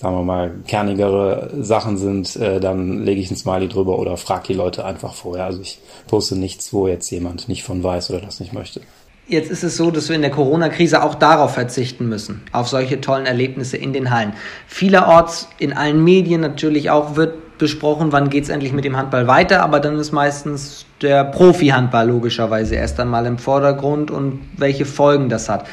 sagen 0.01 0.17
wir 0.17 0.23
mal, 0.23 0.53
kernigere 0.67 1.51
Sachen 1.61 1.99
sind, 1.99 2.37
äh, 2.37 2.61
dann 2.61 3.05
lege 3.05 3.21
ich 3.21 3.31
ein 3.31 3.37
Smiley 3.37 3.69
drüber 3.69 3.99
oder 3.99 4.17
frage 4.17 4.49
die 4.49 4.55
Leute 4.55 4.85
einfach 4.85 5.15
vorher. 5.15 5.45
Also 5.45 5.61
ich 5.61 5.81
poste 6.07 6.37
nichts, 6.37 6.73
wo 6.73 6.89
jetzt 6.89 7.11
jemand 7.11 7.49
nicht 7.49 7.65
von 7.65 7.83
weiß 7.83 8.11
oder 8.11 8.21
das 8.21 8.41
nicht 8.41 8.53
möchte. 8.53 8.81
Jetzt 9.27 9.51
ist 9.51 9.65
es 9.65 9.79
so, 9.79 9.91
dass 9.91 10.09
wir 10.09 10.17
in 10.17 10.23
der 10.23 10.31
Corona-Krise 10.31 11.03
auch 11.03 11.15
darauf 11.15 11.55
verzichten 11.55 12.09
müssen, 12.09 12.43
auf 12.53 12.69
solche 12.69 13.01
tollen 13.01 13.25
Erlebnisse 13.25 13.79
in 13.79 13.95
den 13.95 14.11
Hallen. 14.11 14.35
Vielerorts 14.67 15.49
in 15.59 15.73
allen 15.73 16.05
Medien 16.05 16.43
natürlich 16.43 16.91
auch 16.91 17.17
wird 17.17 17.44
besprochen, 17.65 18.13
wann 18.13 18.29
geht 18.29 18.45
es 18.45 18.51
endlich 18.51 18.75
mit 18.75 18.85
dem 18.85 18.95
Handball 18.95 19.27
weiter, 19.27 19.63
aber 19.63 19.81
dann 19.81 19.99
ist 19.99 20.13
meistens 20.13 20.85
der 21.01 21.25
Profi-Handball 21.25 22.07
logischerweise 22.07 22.75
erst 22.75 23.01
einmal 23.01 23.25
im 23.25 23.39
Vordergrund 23.39 24.11
und 24.11 24.41
welche 24.59 24.85
Folgen 24.85 25.31
das 25.31 25.49
hat. 25.49 25.67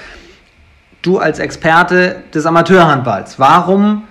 Du 1.02 1.18
als 1.18 1.40
Experte 1.40 2.24
des 2.34 2.46
Amateurhandballs, 2.46 3.40
warum 3.40 4.04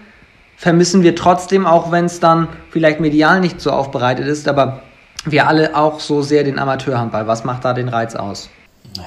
vermissen 0.59 1.03
wir 1.03 1.17
trotzdem, 1.17 1.65
auch 1.65 1.91
wenn 1.91 2.05
es 2.05 2.21
dann 2.21 2.49
vielleicht 2.69 3.01
medial 3.01 3.41
nicht 3.41 3.63
so 3.63 3.71
aufbereitet 3.71 4.27
ist, 4.27 4.47
aber 4.47 4.83
wir 5.25 5.49
alle 5.49 5.75
auch 5.75 6.01
so 6.01 6.21
sehr 6.21 6.45
den 6.45 6.59
Amateurhandball? 6.59 7.27
Was 7.27 7.45
macht 7.45 7.65
da 7.65 7.73
den 7.73 7.89
Reiz 7.89 8.15
aus? 8.15 8.51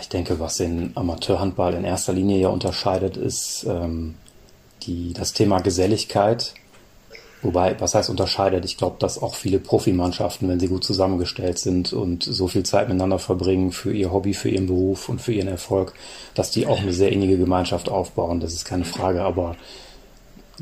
Ich 0.01 0.09
denke, 0.09 0.39
was 0.39 0.57
den 0.57 0.93
Amateurhandball 0.95 1.75
in 1.75 1.83
erster 1.83 2.13
Linie 2.13 2.39
ja 2.39 2.47
unterscheidet, 2.47 3.17
ist 3.17 3.67
ähm, 3.69 4.15
die, 4.81 5.13
das 5.13 5.33
Thema 5.33 5.59
Geselligkeit. 5.59 6.55
Wobei, 7.43 7.75
was 7.79 7.93
heißt 7.93 8.09
unterscheidet? 8.09 8.63
Ich 8.63 8.77
glaube, 8.77 8.95
dass 8.99 9.21
auch 9.21 9.35
viele 9.35 9.59
Profimannschaften, 9.59 10.47
wenn 10.47 10.61
sie 10.61 10.69
gut 10.69 10.85
zusammengestellt 10.85 11.59
sind 11.59 11.91
und 11.91 12.23
so 12.23 12.47
viel 12.47 12.63
Zeit 12.63 12.87
miteinander 12.87 13.19
verbringen 13.19 13.73
für 13.73 13.93
ihr 13.93 14.13
Hobby, 14.13 14.33
für 14.33 14.49
ihren 14.49 14.67
Beruf 14.67 15.09
und 15.09 15.21
für 15.21 15.33
ihren 15.33 15.49
Erfolg, 15.49 15.93
dass 16.35 16.51
die 16.51 16.65
auch 16.65 16.79
eine 16.79 16.93
sehr 16.93 17.11
innige 17.11 17.37
Gemeinschaft 17.37 17.89
aufbauen. 17.89 18.39
Das 18.39 18.53
ist 18.53 18.63
keine 18.63 18.85
Frage. 18.85 19.23
Aber 19.23 19.57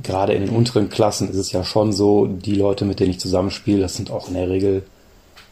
gerade 0.02 0.34
in 0.34 0.46
den 0.46 0.56
unteren 0.56 0.90
Klassen 0.90 1.30
ist 1.30 1.38
es 1.38 1.52
ja 1.52 1.64
schon 1.64 1.94
so, 1.94 2.26
die 2.26 2.56
Leute, 2.56 2.84
mit 2.86 3.00
denen 3.00 3.12
ich 3.12 3.20
zusammenspiele, 3.20 3.82
das 3.82 3.96
sind 3.96 4.10
auch 4.10 4.28
in 4.28 4.34
der 4.34 4.50
Regel 4.50 4.84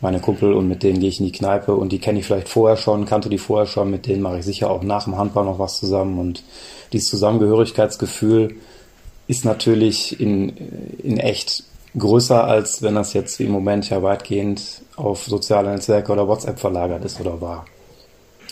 meine 0.02 0.20
Kumpel 0.20 0.54
und 0.54 0.68
mit 0.68 0.82
denen 0.82 1.00
gehe 1.00 1.10
ich 1.10 1.20
in 1.20 1.26
die 1.26 1.32
Kneipe 1.32 1.76
und 1.76 1.92
die 1.92 2.00
kenne 2.00 2.20
ich 2.20 2.26
vielleicht 2.26 2.50
vorher 2.50 2.78
schon, 2.78 3.06
kannte 3.06 3.30
die 3.30 3.38
vorher 3.38 3.66
schon, 3.66 3.92
mit 3.92 4.08
denen 4.08 4.22
mache 4.22 4.40
ich 4.40 4.46
sicher 4.46 4.72
auch 4.72 4.82
nach 4.82 5.04
dem 5.04 5.18
Handball 5.18 5.46
noch 5.46 5.60
was 5.60 5.78
zusammen 5.78 6.18
und 6.20 6.44
dieses 6.94 7.10
Zusammengehörigkeitsgefühl 7.10 8.56
ist 9.30 9.46
natürlich 9.46 10.20
in, 10.20 10.50
in 11.04 11.20
echt 11.20 11.64
größer, 11.96 12.44
als 12.44 12.82
wenn 12.82 12.96
das 12.96 13.14
jetzt 13.14 13.38
wie 13.38 13.46
im 13.46 13.52
Moment 13.52 13.88
ja 13.90 14.02
weitgehend 14.02 14.82
auf 14.96 15.26
soziale 15.26 15.70
Netzwerke 15.70 16.12
oder 16.12 16.28
WhatsApp 16.28 16.60
verlagert 16.60 17.06
ist 17.06 17.22
oder 17.22 17.40
war. 17.40 17.66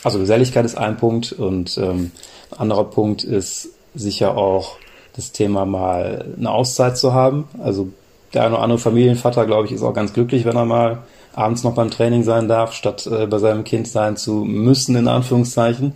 Also 0.03 0.19
Geselligkeit 0.19 0.65
ist 0.65 0.77
ein 0.77 0.97
Punkt 0.97 1.31
und 1.31 1.79
ähm, 1.79 2.11
ein 2.51 2.59
anderer 2.59 2.83
Punkt 2.83 3.23
ist 3.23 3.69
sicher 3.95 4.37
auch 4.37 4.77
das 5.15 5.31
Thema 5.31 5.65
mal 5.65 6.35
eine 6.37 6.51
Auszeit 6.51 6.95
zu 6.95 7.11
haben. 7.11 7.45
Also 7.57 7.89
der 8.35 8.43
eine 8.43 8.53
oder 8.53 8.63
andere 8.63 8.77
Familienvater, 8.79 9.47
glaube 9.47 9.65
ich, 9.65 9.71
ist 9.71 9.81
auch 9.81 9.95
ganz 9.95 10.13
glücklich, 10.13 10.45
wenn 10.45 10.55
er 10.55 10.65
mal 10.65 10.99
abends 11.33 11.63
noch 11.63 11.73
beim 11.73 11.89
Training 11.89 12.21
sein 12.21 12.47
darf, 12.47 12.73
statt 12.73 13.07
äh, 13.07 13.25
bei 13.25 13.39
seinem 13.39 13.63
Kind 13.63 13.87
sein 13.87 14.15
zu 14.15 14.45
müssen, 14.45 14.95
in 14.95 15.07
Anführungszeichen. 15.07 15.93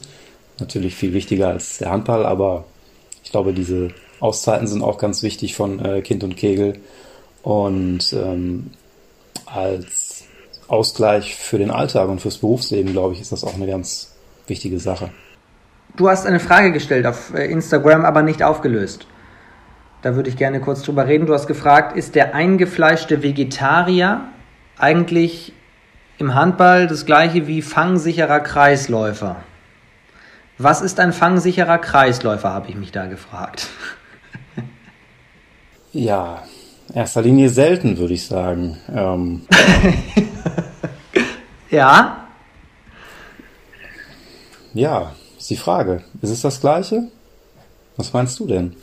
Natürlich 0.59 0.95
viel 0.95 1.13
wichtiger 1.13 1.50
als 1.50 1.77
der 1.77 1.91
Handball, 1.91 2.25
aber 2.25 2.65
ich 3.23 3.29
glaube, 3.31 3.53
diese 3.53 3.91
Auszeiten 4.22 4.68
sind 4.68 4.84
auch 4.84 4.98
ganz 4.98 5.24
wichtig 5.24 5.56
von 5.56 5.84
äh, 5.84 6.01
Kind 6.01 6.24
und 6.24 6.38
Kegel. 6.38 6.80
Und 7.44 8.13
ähm, 8.13 8.72
als 9.46 10.24
Ausgleich 10.68 11.36
für 11.36 11.58
den 11.58 11.72
Alltag 11.72 12.08
und 12.08 12.22
fürs 12.22 12.38
Berufsleben, 12.38 12.94
glaube 12.94 13.13
ich, 13.13 13.22
ist 13.22 13.32
das 13.32 13.44
auch 13.44 13.56
eine 13.56 13.68
ganz 13.68 14.16
wichtige 14.48 14.80
Sache. 14.80 15.10
Du 15.98 16.08
hast 16.08 16.25
eine 16.25 16.40
Frage 16.40 16.72
gestellt 16.72 17.06
auf 17.06 17.34
äh, 17.34 17.46
Instagram, 17.51 18.06
aber 18.06 18.22
nicht 18.22 18.44
aufgelöst. 18.44 19.08
Da 20.01 20.16
würde 20.16 20.30
ich 20.30 20.38
gerne 20.38 20.62
kurz 20.62 20.84
drüber 20.84 21.08
reden. 21.08 21.25
Du 21.25 21.34
hast 21.34 21.48
gefragt, 21.48 21.98
ist 21.98 22.16
der 22.16 22.34
eingefleischte 22.34 23.22
Vegetarier 23.24 24.22
eigentlich 24.78 25.54
im 26.18 26.34
Handball 26.34 26.88
das 26.88 27.06
gleiche 27.06 27.48
wie 27.48 27.62
fangsicherer 27.62 28.40
Kreisläufer. 28.40 29.38
Was 30.58 30.82
ist 30.82 31.00
ein 31.00 31.12
fangsicherer 31.12 31.80
Kreisläufer, 31.80 32.51
habe 32.51 32.70
ich 32.70 32.75
mich 32.75 32.92
da 32.92 33.08
gefragt. 33.08 33.68
Ja, 35.93 36.43
in 36.89 36.95
erster 36.95 37.21
Linie 37.21 37.50
selten, 37.50 37.98
würde 37.98 38.13
ich 38.13 38.25
sagen. 38.25 38.77
Ähm. 38.93 39.41
ja? 41.69 42.27
Ja, 44.74 45.12
ist 45.38 45.50
die 45.50 45.57
Frage. 45.57 46.03
Ist 46.21 46.29
es 46.29 46.41
das 46.41 46.62
Gleiche? 46.62 47.10
Was 47.98 48.13
meinst 48.13 48.39
du 48.39 48.48
denn? 48.48 48.75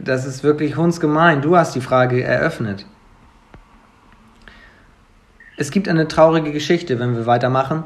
Das 0.00 0.26
ist 0.26 0.42
wirklich 0.42 0.76
hundsgemein. 0.76 1.40
Du 1.40 1.56
hast 1.56 1.74
die 1.74 1.80
Frage 1.80 2.22
eröffnet. 2.22 2.84
Es 5.56 5.70
gibt 5.70 5.88
eine 5.88 6.08
traurige 6.08 6.52
Geschichte, 6.52 6.98
wenn 6.98 7.14
wir 7.14 7.26
weitermachen. 7.26 7.84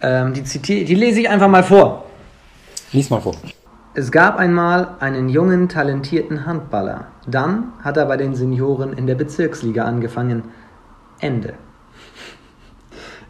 Ähm, 0.00 0.32
die, 0.32 0.44
zitiere, 0.44 0.86
die 0.86 0.94
lese 0.94 1.20
ich 1.20 1.28
einfach 1.28 1.48
mal 1.48 1.62
vor. 1.62 2.06
Lies 2.92 3.10
mal 3.10 3.20
vor. 3.20 3.34
Es 3.94 4.12
gab 4.12 4.36
einmal 4.36 4.96
einen 5.00 5.28
jungen, 5.28 5.68
talentierten 5.68 6.46
Handballer. 6.46 7.08
Dann 7.26 7.72
hat 7.82 7.96
er 7.96 8.06
bei 8.06 8.16
den 8.16 8.34
Senioren 8.34 8.92
in 8.92 9.06
der 9.06 9.14
Bezirksliga 9.14 9.84
angefangen. 9.84 10.44
Ende. 11.20 11.54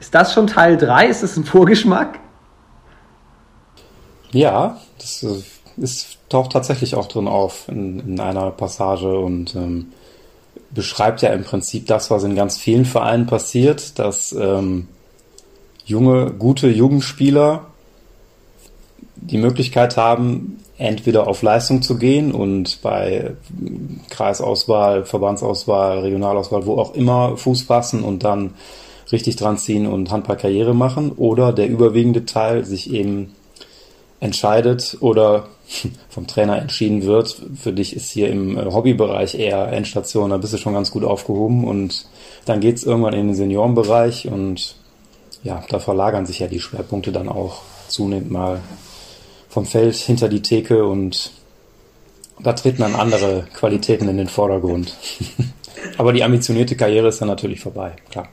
Ist 0.01 0.15
das 0.15 0.35
schon 0.35 0.47
Teil 0.47 0.77
3? 0.77 1.07
Ist 1.07 1.23
das 1.23 1.37
ein 1.37 1.45
Vorgeschmack? 1.45 2.19
Ja, 4.31 4.79
das 4.99 5.23
äh, 5.23 5.83
ist, 5.83 6.19
taucht 6.29 6.53
tatsächlich 6.53 6.95
auch 6.95 7.09
drin 7.09 7.29
auf 7.29 7.69
in, 7.69 8.01
in 8.01 8.21
einer 8.21 8.51
Passage 8.51 9.19
und 9.19 9.55
ähm, 9.55 9.93
beschreibt 10.71 11.23
ja 11.23 11.31
im 11.31 11.45
Prinzip 11.45 11.87
das, 11.87 12.11
was 12.11 12.25
in 12.25 12.35
ganz 12.35 12.59
vielen 12.59 12.85
Vereinen 12.85 13.27
passiert, 13.27 13.99
dass 13.99 14.33
ähm, 14.33 14.89
junge, 15.87 16.33
gute 16.33 16.69
Jugendspieler 16.69 17.67
die 19.21 19.39
Möglichkeit 19.39 19.97
haben, 19.97 20.59
entweder 20.79 21.27
auf 21.27 21.43
Leistung 21.43 21.83
zu 21.83 21.99
gehen 21.99 22.33
und 22.33 22.81
bei 22.83 23.33
Kreisauswahl, 24.11 25.05
Verbandsauswahl, 25.05 26.01
Regionalauswahl, 26.01 26.67
wo 26.67 26.79
auch 26.79 26.95
immer 26.95 27.37
Fuß 27.37 27.63
fassen 27.63 28.05
und 28.05 28.25
dann 28.25 28.55
richtig 29.11 29.37
dran 29.37 29.59
ziehen 29.59 29.87
und 29.87 30.11
Handballkarriere 30.11 30.75
machen. 30.75 31.13
Oder 31.13 31.53
der 31.53 31.69
überwiegende 31.69 32.27
Teil 32.27 32.65
sich 32.65 32.93
eben 32.93 33.35
entscheidet 34.21 34.97
oder 35.01 35.49
vom 36.09 36.27
Trainer 36.27 36.61
entschieden 36.61 37.05
wird, 37.05 37.41
für 37.61 37.73
dich 37.73 37.95
ist 37.95 38.11
hier 38.11 38.31
im 38.31 38.57
äh, 38.57 38.65
Hobbybereich 38.65 39.35
eher 39.35 39.73
Endstation, 39.73 40.31
da 40.31 40.37
bist 40.39 40.53
du 40.53 40.59
schon 40.59 40.75
ganz 40.75 40.91
gut 40.91 41.05
aufgehoben 41.05 41.65
und 41.65 42.07
dann 42.45 42.61
geht's 42.61 42.85
irgendwann 42.85 43.15
in 43.15 43.29
den 43.29 43.37
Seniorenbereich 43.37 44.29
und 44.29 44.77
ja, 45.45 45.63
da 45.69 45.79
verlagern 45.79 46.27
sich 46.27 46.41
ja 46.41 46.49
die 46.49 46.61
Schwerpunkte 46.61 47.13
dann 47.13 47.29
auch 47.29 47.63
zunehmend 47.87 48.31
mal 48.31 48.61
vom 49.49 49.67
Feld 49.67 49.97
hinter 49.97 50.29
die 50.29 50.43
Theke 50.43 50.85
und 50.85 51.33
da 52.41 52.53
treten 52.53 52.83
dann 52.83 52.95
andere 52.95 53.47
Qualitäten 53.55 54.09
in 54.09 54.17
den 54.17 54.29
Vordergrund. 54.29 54.97
Aber 55.99 56.13
die 56.13 56.25
ambitionierte 56.25 56.77
Karriere 56.77 57.09
ist 57.09 57.21
dann 57.21 57.29
natürlich 57.29 57.61
vorbei, 57.61 57.93
klar. 58.11 58.29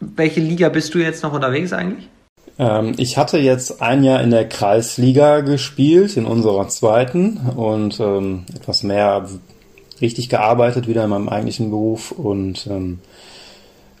Welche 0.00 0.40
Liga 0.40 0.68
bist 0.68 0.94
du 0.94 0.98
jetzt 0.98 1.22
noch 1.22 1.32
unterwegs 1.32 1.72
eigentlich? 1.72 2.08
Ähm, 2.58 2.94
ich 2.98 3.16
hatte 3.16 3.38
jetzt 3.38 3.82
ein 3.82 4.04
Jahr 4.04 4.22
in 4.22 4.30
der 4.30 4.48
Kreisliga 4.48 5.40
gespielt, 5.40 6.16
in 6.16 6.26
unserer 6.26 6.68
zweiten 6.68 7.36
und 7.56 7.98
ähm, 8.00 8.44
etwas 8.54 8.82
mehr 8.82 9.28
richtig 10.00 10.28
gearbeitet 10.28 10.88
wieder 10.88 11.04
in 11.04 11.10
meinem 11.10 11.28
eigentlichen 11.28 11.70
Beruf 11.70 12.12
und 12.12 12.66
ähm, 12.66 13.00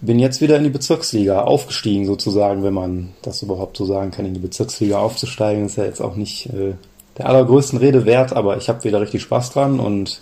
bin 0.04 0.18
jetzt 0.18 0.40
wieder 0.40 0.56
in 0.56 0.64
die 0.64 0.70
Bezirksliga 0.70 1.42
aufgestiegen 1.42 2.06
sozusagen, 2.06 2.62
wenn 2.62 2.74
man 2.74 3.10
das 3.22 3.42
überhaupt 3.42 3.76
so 3.76 3.84
sagen 3.84 4.10
kann, 4.10 4.26
in 4.26 4.34
die 4.34 4.40
Bezirksliga 4.40 4.98
aufzusteigen, 4.98 5.66
ist 5.66 5.76
ja 5.76 5.84
jetzt 5.84 6.00
auch 6.00 6.16
nicht 6.16 6.46
äh, 6.46 6.74
der 7.18 7.28
allergrößten 7.28 7.78
Rede 7.78 8.04
wert, 8.04 8.32
aber 8.32 8.56
ich 8.56 8.68
habe 8.68 8.84
wieder 8.84 9.00
richtig 9.00 9.22
Spaß 9.22 9.52
dran 9.52 9.80
und 9.80 10.20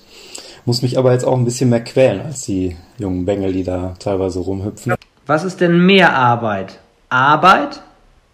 muss 0.64 0.82
mich 0.82 0.98
aber 0.98 1.12
jetzt 1.12 1.24
auch 1.24 1.36
ein 1.36 1.44
bisschen 1.44 1.70
mehr 1.70 1.82
quälen 1.82 2.20
als 2.20 2.42
die 2.42 2.76
jungen 2.98 3.24
Bengel, 3.24 3.52
die 3.52 3.64
da 3.64 3.94
teilweise 3.98 4.40
rumhüpfen. 4.40 4.94
Was 5.26 5.44
ist 5.44 5.60
denn 5.60 5.84
mehr 5.84 6.14
Arbeit? 6.14 6.78
Arbeit 7.08 7.82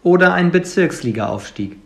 oder 0.03 0.35
ein 0.35 0.51
Bezirksliga-Aufstieg? 0.51 1.77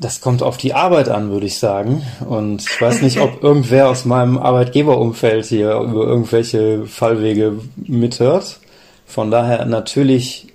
Das 0.00 0.20
kommt 0.20 0.42
auf 0.42 0.56
die 0.56 0.74
Arbeit 0.74 1.08
an, 1.08 1.30
würde 1.30 1.46
ich 1.46 1.58
sagen. 1.58 2.02
Und 2.28 2.62
ich 2.62 2.80
weiß 2.80 3.02
nicht, 3.02 3.20
ob 3.20 3.42
irgendwer 3.42 3.88
aus 3.88 4.04
meinem 4.04 4.38
Arbeitgeberumfeld 4.38 5.46
hier 5.46 5.74
über 5.80 6.04
irgendwelche 6.06 6.86
Fallwege 6.86 7.60
mithört. 7.76 8.60
Von 9.06 9.30
daher 9.30 9.64
natürlich 9.64 10.48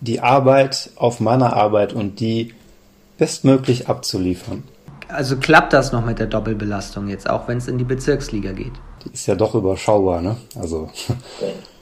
die 0.00 0.20
Arbeit 0.20 0.90
auf 0.96 1.18
meiner 1.18 1.54
Arbeit 1.54 1.92
und 1.92 2.20
die 2.20 2.54
bestmöglich 3.18 3.88
abzuliefern. 3.88 4.62
Also 5.08 5.38
klappt 5.38 5.72
das 5.72 5.90
noch 5.90 6.04
mit 6.04 6.18
der 6.18 6.26
Doppelbelastung 6.26 7.08
jetzt, 7.08 7.28
auch 7.28 7.48
wenn 7.48 7.58
es 7.58 7.66
in 7.66 7.78
die 7.78 7.84
Bezirksliga 7.84 8.52
geht? 8.52 8.72
Die 9.04 9.12
ist 9.12 9.26
ja 9.26 9.34
doch 9.34 9.54
überschaubar, 9.54 10.20
ne? 10.20 10.36
Also 10.54 10.90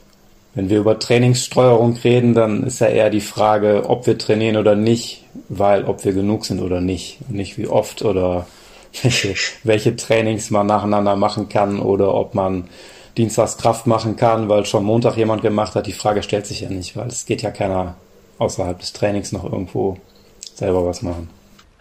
Wenn 0.56 0.70
wir 0.70 0.78
über 0.78 0.98
Trainingssteuerung 0.98 1.98
reden, 2.02 2.32
dann 2.32 2.64
ist 2.64 2.80
ja 2.80 2.86
eher 2.86 3.10
die 3.10 3.20
Frage, 3.20 3.84
ob 3.90 4.06
wir 4.06 4.16
trainieren 4.16 4.56
oder 4.56 4.74
nicht, 4.74 5.22
weil 5.50 5.84
ob 5.84 6.06
wir 6.06 6.14
genug 6.14 6.46
sind 6.46 6.62
oder 6.62 6.80
nicht. 6.80 7.18
Nicht 7.28 7.58
wie 7.58 7.66
oft 7.66 8.02
oder 8.02 8.46
welche, 9.02 9.34
welche 9.64 9.96
Trainings 9.96 10.50
man 10.50 10.66
nacheinander 10.66 11.14
machen 11.14 11.50
kann 11.50 11.78
oder 11.78 12.14
ob 12.14 12.34
man 12.34 12.68
Dienstags 13.18 13.58
Kraft 13.58 13.86
machen 13.86 14.16
kann, 14.16 14.48
weil 14.48 14.64
schon 14.64 14.82
Montag 14.82 15.18
jemand 15.18 15.42
gemacht 15.42 15.74
hat. 15.74 15.86
Die 15.86 15.92
Frage 15.92 16.22
stellt 16.22 16.46
sich 16.46 16.62
ja 16.62 16.70
nicht, 16.70 16.96
weil 16.96 17.08
es 17.08 17.26
geht 17.26 17.42
ja 17.42 17.50
keiner 17.50 17.96
außerhalb 18.38 18.78
des 18.78 18.94
Trainings 18.94 19.32
noch 19.32 19.44
irgendwo 19.44 19.98
selber 20.54 20.86
was 20.86 21.02
machen. 21.02 21.28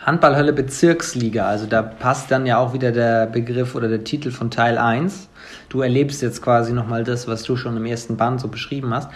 Handballhölle 0.06 0.54
Bezirksliga, 0.54 1.48
also 1.48 1.66
da 1.66 1.82
passt 1.82 2.30
dann 2.30 2.46
ja 2.46 2.60
auch 2.60 2.74
wieder 2.74 2.92
der 2.92 3.26
Begriff 3.26 3.74
oder 3.74 3.88
der 3.88 4.04
Titel 4.04 4.30
von 4.30 4.52
Teil 4.52 4.78
1. 4.78 5.30
Du 5.70 5.82
erlebst 5.82 6.22
jetzt 6.22 6.44
quasi 6.44 6.74
nochmal 6.74 7.04
das, 7.04 7.28
was 7.28 7.42
du 7.42 7.58
schon 7.58 7.76
im 7.76 7.86
ersten 7.86 8.16
Band 8.16 8.40
so 8.40 8.48
beschrieben 8.48 8.94
hast. 8.94 9.10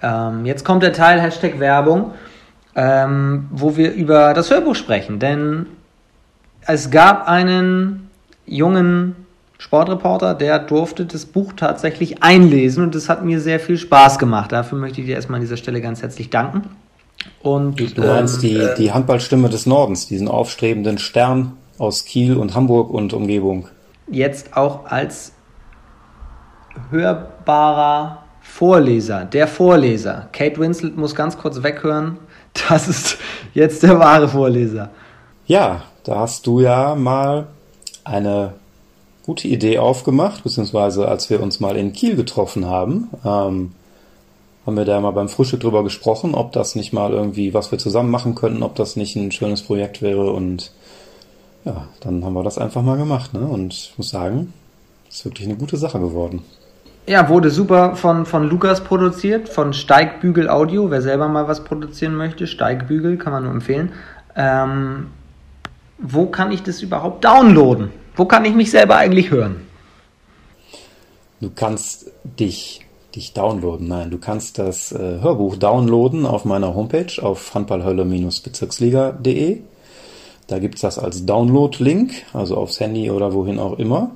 Ähm, 0.00 0.46
jetzt 0.46 0.64
kommt 0.64 0.82
der 0.82 0.94
Teil 0.94 1.20
Hashtag 1.20 1.60
Werbung, 1.60 2.12
ähm, 2.74 3.48
wo 3.50 3.76
wir 3.76 3.92
über 3.92 4.32
das 4.32 4.50
Hörbuch 4.50 4.74
sprechen, 4.74 5.18
denn 5.18 5.66
es 6.66 6.90
gab 6.90 7.28
einen 7.28 8.08
jungen 8.46 9.14
Sportreporter, 9.58 10.34
der 10.34 10.58
durfte 10.58 11.04
das 11.04 11.26
Buch 11.26 11.52
tatsächlich 11.54 12.22
einlesen 12.22 12.82
und 12.82 12.94
das 12.94 13.10
hat 13.10 13.24
mir 13.24 13.40
sehr 13.40 13.60
viel 13.60 13.76
Spaß 13.76 14.18
gemacht. 14.18 14.52
Dafür 14.52 14.78
möchte 14.78 15.02
ich 15.02 15.06
dir 15.06 15.16
erstmal 15.16 15.36
an 15.36 15.42
dieser 15.42 15.58
Stelle 15.58 15.82
ganz 15.82 16.00
herzlich 16.00 16.30
danken. 16.30 16.62
Und, 17.42 17.78
du, 17.78 18.02
meinst 18.02 18.36
ähm, 18.36 18.40
die, 18.40 18.56
äh, 18.56 18.74
die 18.76 18.92
Handballstimme 18.92 19.48
des 19.48 19.66
Nordens, 19.66 20.06
diesen 20.06 20.28
aufstrebenden 20.28 20.98
Stern 20.98 21.56
aus 21.78 22.04
Kiel 22.04 22.36
und 22.36 22.54
Hamburg 22.54 22.90
und 22.90 23.12
Umgebung. 23.12 23.68
Jetzt 24.10 24.56
auch 24.56 24.86
als 24.86 25.32
hörbarer 26.90 28.24
Vorleser, 28.40 29.24
der 29.24 29.48
Vorleser. 29.48 30.28
Kate 30.32 30.58
Winslet 30.58 30.96
muss 30.96 31.14
ganz 31.14 31.38
kurz 31.38 31.62
weghören. 31.62 32.18
Das 32.68 32.86
ist 32.86 33.18
jetzt 33.52 33.82
der 33.82 33.98
wahre 33.98 34.28
Vorleser. 34.28 34.90
Ja, 35.44 35.82
da 36.04 36.20
hast 36.20 36.46
du 36.46 36.60
ja 36.60 36.94
mal 36.94 37.48
eine 38.04 38.52
gute 39.24 39.48
Idee 39.48 39.78
aufgemacht, 39.78 40.44
beziehungsweise 40.44 41.08
als 41.08 41.30
wir 41.30 41.42
uns 41.42 41.58
mal 41.58 41.76
in 41.76 41.92
Kiel 41.92 42.14
getroffen 42.14 42.66
haben, 42.66 43.10
ähm, 43.24 43.72
haben 44.66 44.76
wir 44.76 44.84
da 44.84 45.00
mal 45.00 45.10
beim 45.10 45.28
Frühstück 45.28 45.60
drüber 45.60 45.84
gesprochen, 45.84 46.34
ob 46.34 46.52
das 46.52 46.74
nicht 46.74 46.92
mal 46.92 47.12
irgendwie, 47.12 47.52
was 47.54 47.70
wir 47.70 47.78
zusammen 47.78 48.10
machen 48.10 48.34
könnten, 48.34 48.62
ob 48.62 48.74
das 48.76 48.96
nicht 48.96 49.16
ein 49.16 49.30
schönes 49.30 49.62
Projekt 49.62 50.00
wäre 50.02 50.32
und 50.32 50.72
ja, 51.64 51.88
dann 52.00 52.24
haben 52.24 52.34
wir 52.34 52.42
das 52.42 52.58
einfach 52.58 52.82
mal 52.82 52.96
gemacht, 52.96 53.32
ne? 53.32 53.40
Und 53.40 53.72
ich 53.72 53.94
muss 53.96 54.10
sagen, 54.10 54.52
ist 55.08 55.24
wirklich 55.24 55.46
eine 55.46 55.56
gute 55.56 55.76
Sache 55.76 55.98
geworden. 55.98 56.42
Ja, 57.06 57.28
wurde 57.28 57.50
super 57.50 57.96
von, 57.96 58.24
von 58.24 58.48
Lukas 58.48 58.82
produziert, 58.82 59.48
von 59.48 59.72
Steigbügel 59.72 60.48
Audio. 60.48 60.90
Wer 60.90 61.02
selber 61.02 61.28
mal 61.28 61.48
was 61.48 61.64
produzieren 61.64 62.14
möchte, 62.14 62.46
Steigbügel, 62.46 63.18
kann 63.18 63.32
man 63.32 63.44
nur 63.44 63.52
empfehlen. 63.52 63.92
Ähm, 64.36 65.08
wo 65.98 66.26
kann 66.26 66.50
ich 66.50 66.62
das 66.62 66.82
überhaupt 66.82 67.24
downloaden? 67.24 67.90
Wo 68.16 68.24
kann 68.24 68.44
ich 68.44 68.54
mich 68.54 68.70
selber 68.70 68.96
eigentlich 68.96 69.30
hören? 69.30 69.56
Du 71.40 71.50
kannst 71.54 72.10
dich 72.24 72.83
dich 73.14 73.32
downloaden. 73.32 73.88
Nein, 73.88 74.10
du 74.10 74.18
kannst 74.18 74.58
das 74.58 74.92
äh, 74.92 75.20
Hörbuch 75.20 75.56
downloaden 75.56 76.26
auf 76.26 76.44
meiner 76.44 76.74
Homepage 76.74 77.22
auf 77.22 77.54
handballhölle-bezirksliga.de. 77.54 79.60
Da 80.46 80.58
gibt's 80.58 80.82
das 80.82 80.98
als 80.98 81.24
Download-Link, 81.24 82.12
also 82.32 82.56
aufs 82.56 82.80
Handy 82.80 83.10
oder 83.10 83.32
wohin 83.32 83.58
auch 83.58 83.78
immer. 83.78 84.10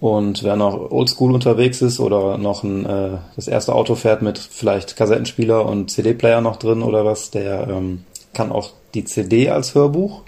Und 0.00 0.42
wer 0.42 0.56
noch 0.56 0.90
oldschool 0.90 1.32
unterwegs 1.32 1.80
ist 1.80 2.00
oder 2.00 2.38
noch 2.38 2.62
ein, 2.62 2.84
äh, 2.84 3.18
das 3.34 3.48
erste 3.48 3.74
Auto 3.74 3.94
fährt 3.94 4.22
mit 4.22 4.38
vielleicht 4.38 4.96
Kassettenspieler 4.96 5.66
und 5.66 5.90
CD-Player 5.90 6.40
noch 6.40 6.56
drin 6.56 6.82
oder 6.82 7.04
was, 7.04 7.30
der 7.30 7.68
ähm, 7.68 8.04
kann 8.34 8.52
auch 8.52 8.70
die 8.94 9.04
CD 9.04 9.48
als 9.48 9.74
Hörbuch, 9.74 10.22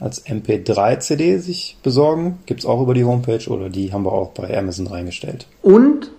als 0.00 0.26
MP3-CD 0.26 1.38
sich 1.38 1.76
besorgen. 1.82 2.40
Gibt's 2.46 2.66
auch 2.66 2.82
über 2.82 2.94
die 2.94 3.04
Homepage 3.04 3.48
oder 3.48 3.70
die 3.70 3.92
haben 3.92 4.04
wir 4.04 4.12
auch 4.12 4.30
bei 4.30 4.56
Amazon 4.56 4.88
reingestellt. 4.88 5.46
Und 5.62 6.10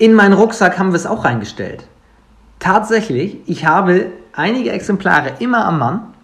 in 0.00 0.14
meinen 0.14 0.32
Rucksack 0.32 0.78
haben 0.78 0.92
wir 0.92 0.96
es 0.96 1.04
auch 1.04 1.26
reingestellt. 1.26 1.84
Tatsächlich, 2.58 3.36
ich 3.46 3.66
habe 3.66 4.06
einige 4.32 4.72
Exemplare 4.72 5.32
immer 5.40 5.66
am 5.66 5.78
Mann. 5.78 6.14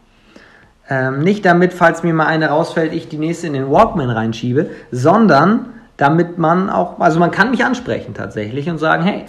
Ähm, 0.88 1.20
nicht 1.20 1.44
damit, 1.44 1.74
falls 1.74 2.02
mir 2.02 2.14
mal 2.14 2.24
eine 2.24 2.48
rausfällt, 2.48 2.94
ich 2.94 3.08
die 3.08 3.18
nächste 3.18 3.48
in 3.48 3.52
den 3.52 3.70
Walkman 3.70 4.08
reinschiebe, 4.08 4.70
sondern 4.90 5.74
damit 5.98 6.38
man 6.38 6.70
auch, 6.70 7.00
also 7.00 7.20
man 7.20 7.30
kann 7.30 7.50
mich 7.50 7.66
ansprechen 7.66 8.14
tatsächlich 8.14 8.70
und 8.70 8.78
sagen, 8.78 9.02
hey, 9.02 9.26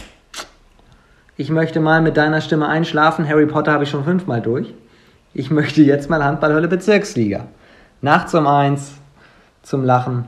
ich 1.36 1.50
möchte 1.50 1.82
mal 1.82 2.02
mit 2.02 2.16
deiner 2.16 2.40
Stimme 2.40 2.70
einschlafen. 2.70 3.28
Harry 3.28 3.48
Potter 3.48 3.74
habe 3.74 3.84
ich 3.84 3.90
schon 3.90 4.06
fünfmal 4.06 4.42
durch. 4.42 4.74
Ich 5.34 5.52
möchte 5.52 5.82
jetzt 5.82 6.10
mal 6.10 6.24
Handballhölle 6.24 6.70
Bezirksliga. 6.70 7.48
Nachts 8.02 8.34
um 8.34 8.48
eins 8.48 8.94
zum 9.62 9.84
Lachen 9.84 10.24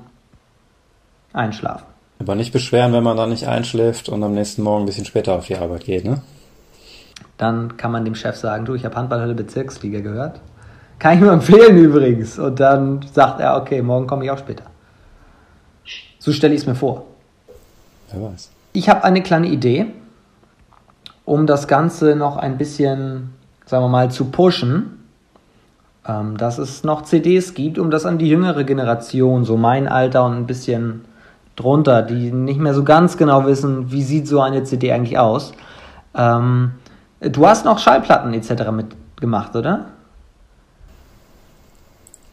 einschlafen. 1.31 1.88
Aber 2.19 2.35
nicht 2.35 2.51
beschweren, 2.51 2.91
wenn 2.91 3.03
man 3.03 3.15
da 3.15 3.25
nicht 3.25 3.47
einschläft 3.47 4.09
und 4.09 4.21
am 4.23 4.33
nächsten 4.33 4.61
Morgen 4.61 4.83
ein 4.83 4.85
bisschen 4.85 5.05
später 5.05 5.35
auf 5.35 5.47
die 5.47 5.55
Arbeit 5.55 5.85
geht, 5.85 6.05
ne? 6.05 6.21
Dann 7.37 7.77
kann 7.77 7.93
man 7.93 8.03
dem 8.03 8.15
Chef 8.15 8.35
sagen, 8.35 8.65
du, 8.65 8.75
ich 8.75 8.83
habe 8.83 8.95
Handballhölle 8.95 9.33
Bezirksliga 9.33 10.01
gehört. 10.01 10.41
Kann 10.99 11.15
ich 11.15 11.21
nur 11.21 11.31
empfehlen 11.31 11.77
übrigens. 11.77 12.37
Und 12.37 12.59
dann 12.59 12.99
sagt 13.13 13.39
er, 13.39 13.55
okay, 13.55 13.81
morgen 13.81 14.05
komme 14.05 14.25
ich 14.25 14.31
auch 14.31 14.37
später. 14.37 14.65
So 16.19 16.33
stelle 16.33 16.53
ich 16.53 16.61
es 16.61 16.67
mir 16.67 16.75
vor. 16.75 17.05
Wer 18.11 18.21
weiß. 18.21 18.51
Ich 18.73 18.89
habe 18.89 19.05
eine 19.05 19.23
kleine 19.23 19.47
Idee, 19.47 19.85
um 21.23 21.47
das 21.47 21.69
Ganze 21.69 22.17
noch 22.17 22.35
ein 22.35 22.57
bisschen, 22.57 23.33
sagen 23.65 23.85
wir 23.85 23.89
mal, 23.89 24.11
zu 24.11 24.25
pushen, 24.25 25.05
ähm, 26.05 26.35
dass 26.35 26.57
es 26.57 26.83
noch 26.83 27.03
CDs 27.03 27.53
gibt, 27.53 27.79
um 27.79 27.89
das 27.89 28.05
an 28.05 28.17
die 28.17 28.27
jüngere 28.27 28.65
Generation, 28.65 29.45
so 29.45 29.55
mein 29.55 29.87
Alter 29.87 30.25
und 30.25 30.33
ein 30.33 30.47
bisschen 30.47 31.05
drunter, 31.59 32.01
die 32.01 32.31
nicht 32.31 32.59
mehr 32.59 32.73
so 32.73 32.83
ganz 32.83 33.17
genau 33.17 33.45
wissen, 33.45 33.91
wie 33.91 34.03
sieht 34.03 34.27
so 34.27 34.41
eine 34.41 34.63
CD 34.63 34.91
eigentlich 34.91 35.17
aus. 35.17 35.51
Ähm, 36.15 36.73
du 37.19 37.45
hast 37.45 37.65
noch 37.65 37.79
Schallplatten 37.79 38.33
etc. 38.33 38.71
mitgemacht, 38.71 39.55
oder? 39.55 39.85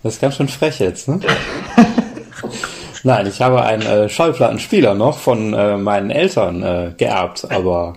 Das 0.02 0.14
ist 0.14 0.20
ganz 0.20 0.36
schön 0.36 0.48
frech 0.48 0.78
jetzt, 0.78 1.08
ne? 1.08 1.20
Nein, 3.02 3.26
ich 3.26 3.42
habe 3.42 3.62
einen 3.62 3.82
äh, 3.82 4.08
Schallplattenspieler 4.08 4.94
noch 4.94 5.18
von 5.18 5.52
äh, 5.52 5.76
meinen 5.76 6.10
Eltern 6.10 6.62
äh, 6.62 6.92
geerbt, 6.96 7.46
aber 7.50 7.94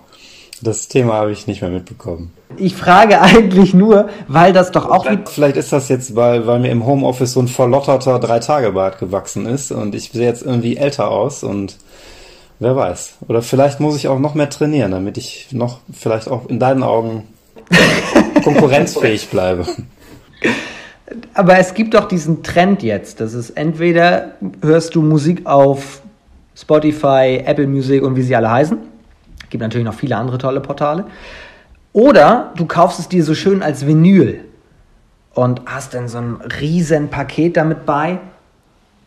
das 0.61 0.87
Thema 0.87 1.13
habe 1.13 1.31
ich 1.31 1.47
nicht 1.47 1.61
mehr 1.61 1.71
mitbekommen. 1.71 2.31
Ich 2.57 2.75
frage 2.75 3.21
eigentlich 3.21 3.73
nur, 3.73 4.09
weil 4.27 4.53
das 4.53 4.71
doch 4.71 4.89
auch. 4.89 5.05
Vielleicht 5.25 5.57
ist 5.57 5.71
das 5.71 5.89
jetzt, 5.89 6.15
weil, 6.15 6.47
weil 6.47 6.59
mir 6.59 6.71
im 6.71 6.85
Homeoffice 6.85 7.33
so 7.33 7.41
ein 7.41 7.47
verlotterter 7.47 8.19
Drei-Tage-Bart 8.19 8.99
gewachsen 8.99 9.45
ist 9.45 9.71
und 9.71 9.95
ich 9.95 10.11
sehe 10.11 10.25
jetzt 10.25 10.43
irgendwie 10.43 10.77
älter 10.77 11.09
aus 11.09 11.43
und 11.43 11.77
wer 12.59 12.75
weiß. 12.75 13.17
Oder 13.27 13.41
vielleicht 13.41 13.79
muss 13.79 13.95
ich 13.95 14.07
auch 14.07 14.19
noch 14.19 14.33
mehr 14.33 14.49
trainieren, 14.49 14.91
damit 14.91 15.17
ich 15.17 15.49
noch 15.51 15.79
vielleicht 15.93 16.27
auch 16.27 16.47
in 16.47 16.59
deinen 16.59 16.83
Augen 16.83 17.27
konkurrenzfähig 18.43 19.29
bleibe. 19.29 19.65
Aber 21.33 21.57
es 21.57 21.73
gibt 21.73 21.93
doch 21.93 22.07
diesen 22.07 22.43
Trend 22.43 22.83
jetzt, 22.83 23.19
dass 23.19 23.33
es 23.33 23.49
entweder 23.49 24.33
hörst 24.61 24.95
du 24.95 25.01
Musik 25.01 25.45
auf 25.45 26.01
Spotify, 26.55 27.41
Apple 27.45 27.67
Music 27.67 28.03
und 28.03 28.15
wie 28.15 28.21
sie 28.21 28.35
alle 28.35 28.51
heißen 28.51 28.77
Gibt 29.49 29.61
natürlich 29.61 29.85
noch 29.85 29.93
viele 29.93 30.17
andere 30.17 30.37
tolle 30.37 30.61
Portale. 30.61 31.05
Oder 31.93 32.53
du 32.55 32.65
kaufst 32.65 32.99
es 32.99 33.09
dir 33.09 33.23
so 33.23 33.33
schön 33.33 33.63
als 33.63 33.85
Vinyl 33.85 34.45
und 35.33 35.61
hast 35.65 35.93
dann 35.93 36.07
so 36.07 36.19
ein 36.19 36.35
riesen 36.61 37.09
Paket 37.09 37.57
damit 37.57 37.85
bei 37.85 38.19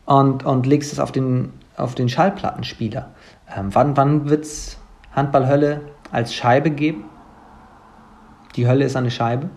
und, 0.05 0.45
und 0.45 0.67
legst 0.67 0.93
es 0.93 0.99
auf 0.99 1.13
den, 1.13 1.53
auf 1.77 1.95
den 1.95 2.09
Schallplattenspieler. 2.09 3.11
Ähm, 3.57 3.69
wann 3.73 3.97
wann 3.97 4.29
wird 4.29 4.45
es 4.45 4.79
Handballhölle 5.13 5.81
als 6.11 6.35
Scheibe 6.35 6.71
geben? 6.71 7.05
Die 8.57 8.67
Hölle 8.67 8.85
ist 8.85 8.97
eine 8.97 9.11
Scheibe? 9.11 9.49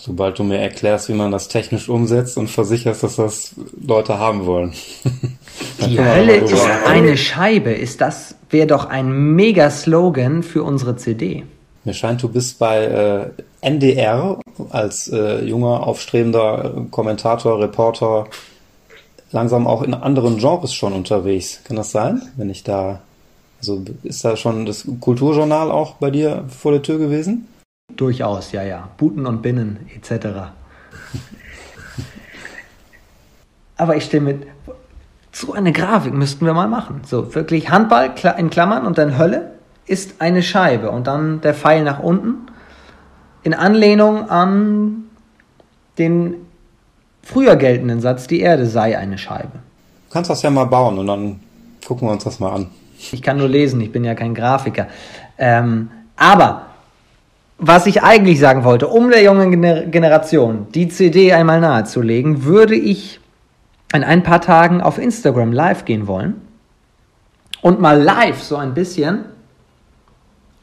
Sobald 0.00 0.38
du 0.38 0.44
mir 0.44 0.58
erklärst, 0.58 1.08
wie 1.08 1.14
man 1.14 1.32
das 1.32 1.48
technisch 1.48 1.88
umsetzt 1.88 2.38
und 2.38 2.48
versicherst, 2.48 3.02
dass 3.02 3.16
das 3.16 3.54
Leute 3.84 4.18
haben 4.18 4.46
wollen. 4.46 4.72
Die 5.86 5.98
Hölle 5.98 6.36
ist 6.36 6.64
eine 6.86 7.16
Scheibe. 7.16 7.72
Ist 7.72 8.00
das 8.00 8.36
wäre 8.50 8.66
doch 8.66 8.86
ein 8.86 9.34
mega 9.34 9.70
Slogan 9.70 10.42
für 10.42 10.62
unsere 10.62 10.96
CD. 10.96 11.44
Mir 11.84 11.94
scheint, 11.94 12.22
du 12.22 12.28
bist 12.28 12.58
bei 12.58 12.84
äh, 12.84 13.30
NDR 13.60 14.38
als 14.70 15.08
äh, 15.08 15.44
junger, 15.44 15.86
aufstrebender 15.86 16.86
Kommentator, 16.90 17.60
Reporter 17.60 18.26
langsam 19.30 19.66
auch 19.66 19.82
in 19.82 19.94
anderen 19.94 20.38
Genres 20.38 20.72
schon 20.74 20.92
unterwegs. 20.92 21.60
Kann 21.64 21.76
das 21.76 21.90
sein? 21.90 22.22
Wenn 22.36 22.50
ich 22.50 22.64
da, 22.64 23.00
also 23.60 23.82
ist 24.02 24.24
da 24.24 24.36
schon 24.36 24.66
das 24.66 24.86
Kulturjournal 25.00 25.70
auch 25.70 25.94
bei 25.94 26.10
dir 26.10 26.44
vor 26.48 26.72
der 26.72 26.82
Tür 26.82 26.98
gewesen? 26.98 27.46
Durchaus, 27.98 28.52
ja, 28.52 28.62
ja. 28.62 28.88
Buten 28.96 29.26
und 29.26 29.42
Binnen 29.42 29.90
etc. 29.94 30.28
Aber 33.76 33.96
ich 33.96 34.04
stelle 34.04 34.22
mit, 34.22 34.46
So 35.32 35.52
eine 35.52 35.72
Grafik 35.72 36.14
müssten 36.14 36.46
wir 36.46 36.54
mal 36.54 36.68
machen. 36.68 37.02
So, 37.04 37.34
wirklich 37.34 37.70
Handball 37.70 38.14
in 38.38 38.50
Klammern 38.50 38.86
und 38.86 38.98
dann 38.98 39.18
Hölle 39.18 39.52
ist 39.86 40.20
eine 40.20 40.42
Scheibe 40.42 40.90
und 40.90 41.06
dann 41.06 41.40
der 41.40 41.54
Pfeil 41.54 41.82
nach 41.82 41.98
unten 41.98 42.48
in 43.42 43.52
Anlehnung 43.54 44.30
an 44.30 45.04
den 45.98 46.34
früher 47.22 47.56
geltenden 47.56 48.00
Satz, 48.00 48.26
die 48.26 48.40
Erde 48.40 48.66
sei 48.66 48.96
eine 48.96 49.18
Scheibe. 49.18 49.58
Du 50.08 50.12
kannst 50.12 50.30
das 50.30 50.42
ja 50.42 50.50
mal 50.50 50.66
bauen 50.66 50.98
und 50.98 51.06
dann 51.06 51.40
gucken 51.86 52.08
wir 52.08 52.12
uns 52.12 52.24
das 52.24 52.38
mal 52.38 52.52
an. 52.52 52.68
Ich 53.12 53.22
kann 53.22 53.38
nur 53.38 53.48
lesen, 53.48 53.80
ich 53.80 53.92
bin 53.92 54.04
ja 54.04 54.14
kein 54.14 54.34
Grafiker. 54.34 54.86
Ähm, 55.36 55.90
aber 56.16 56.67
was 57.58 57.86
ich 57.86 58.02
eigentlich 58.02 58.38
sagen 58.38 58.64
wollte, 58.64 58.86
um 58.86 59.10
der 59.10 59.22
jungen 59.22 59.60
Generation 59.90 60.68
die 60.74 60.88
CD 60.88 61.32
einmal 61.32 61.60
nahezulegen, 61.60 62.44
würde 62.44 62.76
ich 62.76 63.20
in 63.92 64.04
ein 64.04 64.22
paar 64.22 64.40
Tagen 64.40 64.80
auf 64.80 64.98
Instagram 64.98 65.52
live 65.52 65.84
gehen 65.84 66.06
wollen 66.06 66.40
und 67.60 67.80
mal 67.80 68.00
live 68.00 68.40
so 68.42 68.56
ein 68.56 68.74
bisschen 68.74 69.24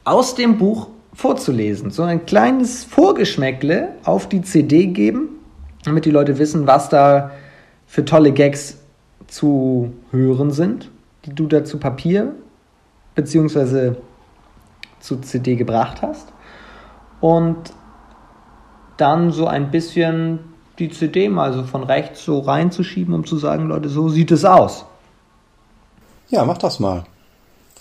aus 0.04 0.34
dem 0.34 0.56
Buch 0.56 0.88
vorzulesen. 1.12 1.90
So 1.90 2.02
ein 2.02 2.24
kleines 2.24 2.84
Vorgeschmäckle 2.84 3.88
auf 4.04 4.28
die 4.28 4.42
CD 4.42 4.86
geben, 4.86 5.28
damit 5.84 6.06
die 6.06 6.10
Leute 6.10 6.38
wissen, 6.38 6.66
was 6.66 6.88
da 6.88 7.32
für 7.86 8.04
tolle 8.04 8.32
Gags 8.32 8.78
zu 9.26 9.92
hören 10.12 10.50
sind, 10.50 10.90
die 11.24 11.34
du 11.34 11.46
da 11.46 11.64
zu 11.64 11.78
Papier 11.78 12.32
bzw. 13.16 13.96
zu 15.00 15.16
CD 15.16 15.56
gebracht 15.56 16.00
hast. 16.00 16.32
Und 17.20 17.72
dann 18.96 19.32
so 19.32 19.46
ein 19.46 19.70
bisschen 19.70 20.40
die 20.78 20.90
CD 20.90 21.28
mal 21.28 21.52
so 21.52 21.64
von 21.64 21.82
rechts 21.84 22.24
so 22.24 22.40
reinzuschieben, 22.40 23.14
um 23.14 23.24
zu 23.24 23.36
sagen, 23.38 23.68
Leute, 23.68 23.88
so 23.88 24.08
sieht 24.08 24.30
es 24.30 24.44
aus. 24.44 24.84
Ja, 26.28 26.44
mach 26.44 26.58
das 26.58 26.80
mal. 26.80 27.04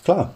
Klar. 0.04 0.32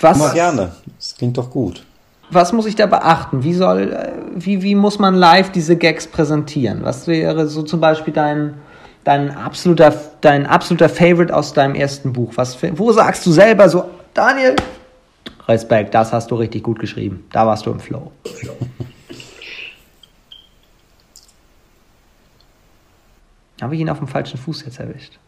Was? 0.00 0.18
Mal 0.18 0.32
gerne. 0.32 0.72
Das 0.96 1.14
klingt 1.16 1.38
doch 1.38 1.50
gut. 1.50 1.84
Was 2.30 2.52
muss 2.52 2.66
ich 2.66 2.74
da 2.74 2.86
beachten? 2.86 3.44
Wie 3.44 3.54
soll, 3.54 3.92
äh, 3.92 4.12
wie, 4.34 4.62
wie 4.62 4.74
muss 4.74 4.98
man 4.98 5.14
live 5.14 5.52
diese 5.52 5.76
Gags 5.76 6.06
präsentieren? 6.06 6.82
Was 6.82 7.06
wäre 7.06 7.46
so 7.46 7.62
zum 7.62 7.80
Beispiel 7.80 8.14
dein, 8.14 8.54
dein 9.04 9.36
absoluter, 9.36 9.94
dein 10.20 10.46
absoluter 10.46 10.88
Favorite 10.88 11.34
aus 11.34 11.52
deinem 11.52 11.74
ersten 11.74 12.12
Buch? 12.12 12.32
Was, 12.36 12.56
wo 12.76 12.92
sagst 12.92 13.24
du 13.26 13.30
selber 13.30 13.68
so, 13.68 13.84
Daniel, 14.14 14.56
Respekt, 15.46 15.94
das 15.94 16.12
hast 16.12 16.30
du 16.30 16.36
richtig 16.36 16.62
gut 16.62 16.78
geschrieben. 16.78 17.26
Da 17.32 17.46
warst 17.46 17.66
du 17.66 17.70
im 17.70 17.80
Flow. 17.80 18.12
Habe 23.60 23.74
ich 23.74 23.80
ihn 23.80 23.90
auf 23.90 23.98
dem 23.98 24.08
falschen 24.08 24.38
Fuß 24.38 24.64
jetzt 24.66 24.80
erwischt? 24.80 25.18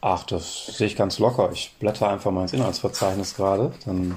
Ach, 0.00 0.24
das 0.24 0.66
sehe 0.66 0.86
ich 0.86 0.96
ganz 0.96 1.18
locker. 1.18 1.50
Ich 1.52 1.74
blätter 1.78 2.08
einfach 2.10 2.30
mal 2.30 2.42
ins 2.42 2.52
Inhaltsverzeichnis 2.52 3.34
gerade. 3.34 3.72
Dann 3.84 4.16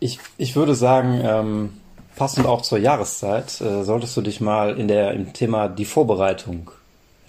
ich, 0.00 0.18
ich 0.38 0.56
würde 0.56 0.74
sagen, 0.74 1.20
ähm, 1.22 1.80
passend 2.16 2.46
auch 2.46 2.62
zur 2.62 2.78
Jahreszeit, 2.78 3.60
äh, 3.60 3.84
solltest 3.84 4.16
du 4.16 4.22
dich 4.22 4.40
mal 4.40 4.78
in 4.78 4.88
der, 4.88 5.12
im 5.12 5.32
Thema 5.32 5.68
die 5.68 5.84
Vorbereitung 5.84 6.70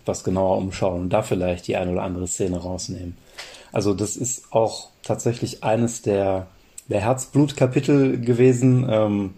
etwas 0.08 0.24
genauer 0.24 0.58
umschauen 0.58 1.02
und 1.02 1.10
da 1.10 1.22
vielleicht 1.22 1.68
die 1.68 1.76
eine 1.76 1.92
oder 1.92 2.04
andere 2.04 2.28
Szene 2.28 2.58
rausnehmen. 2.58 3.18
Also 3.74 3.94
das 3.94 4.16
ist 4.16 4.54
auch 4.54 4.88
tatsächlich 5.04 5.66
eines 5.66 6.02
der, 6.02 6.48
der 6.88 7.02
Herzblutkapitel 7.02 8.22
gewesen, 8.22 8.88
ähm, 8.90 9.34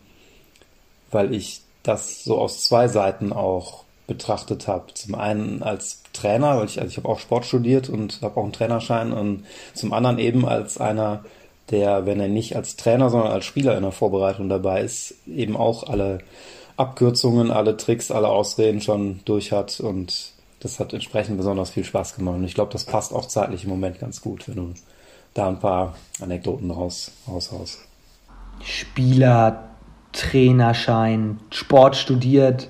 weil 1.09 1.33
ich 1.33 1.61
das 1.81 2.23
so 2.23 2.37
aus 2.37 2.63
zwei 2.63 2.87
Seiten 2.87 3.33
auch 3.33 3.83
betrachtet 4.05 4.67
habe. 4.67 4.93
Zum 4.93 5.15
einen 5.15 5.63
als 5.63 6.03
Trainer, 6.13 6.57
weil 6.57 6.65
ich, 6.65 6.79
also 6.79 6.91
ich 6.91 6.97
habe 6.97 7.09
auch 7.09 7.19
Sport 7.19 7.45
studiert 7.45 7.89
und 7.89 8.21
habe 8.21 8.39
auch 8.39 8.43
einen 8.43 8.53
Trainerschein 8.53 9.11
und 9.11 9.45
zum 9.73 9.91
anderen 9.91 10.19
eben 10.19 10.47
als 10.47 10.77
einer, 10.77 11.25
der, 11.71 12.05
wenn 12.05 12.19
er 12.19 12.27
nicht 12.27 12.55
als 12.55 12.75
Trainer, 12.75 13.09
sondern 13.09 13.31
als 13.31 13.45
Spieler 13.45 13.75
in 13.75 13.83
der 13.83 13.91
Vorbereitung 13.91 14.49
dabei 14.49 14.81
ist, 14.81 15.15
eben 15.27 15.57
auch 15.57 15.89
alle 15.89 16.19
Abkürzungen, 16.77 17.49
alle 17.49 17.75
Tricks, 17.75 18.11
alle 18.11 18.29
Ausreden 18.29 18.81
schon 18.81 19.21
durch 19.25 19.51
hat 19.51 19.79
und 19.79 20.33
das 20.59 20.79
hat 20.79 20.93
entsprechend 20.93 21.37
besonders 21.37 21.69
viel 21.69 21.83
Spaß 21.83 22.15
gemacht. 22.15 22.35
Und 22.35 22.43
ich 22.43 22.53
glaube, 22.53 22.71
das 22.71 22.83
passt 22.83 23.13
auch 23.13 23.25
zeitlich 23.25 23.63
im 23.63 23.69
Moment 23.69 23.99
ganz 23.99 24.21
gut, 24.21 24.47
wenn 24.47 24.55
du 24.55 24.73
da 25.33 25.47
ein 25.47 25.59
paar 25.59 25.95
Anekdoten 26.21 26.71
raus, 26.71 27.11
raushaust. 27.27 27.79
Spieler, 28.63 29.69
Trainerschein, 30.11 31.39
Sport 31.49 31.95
studiert 31.95 32.69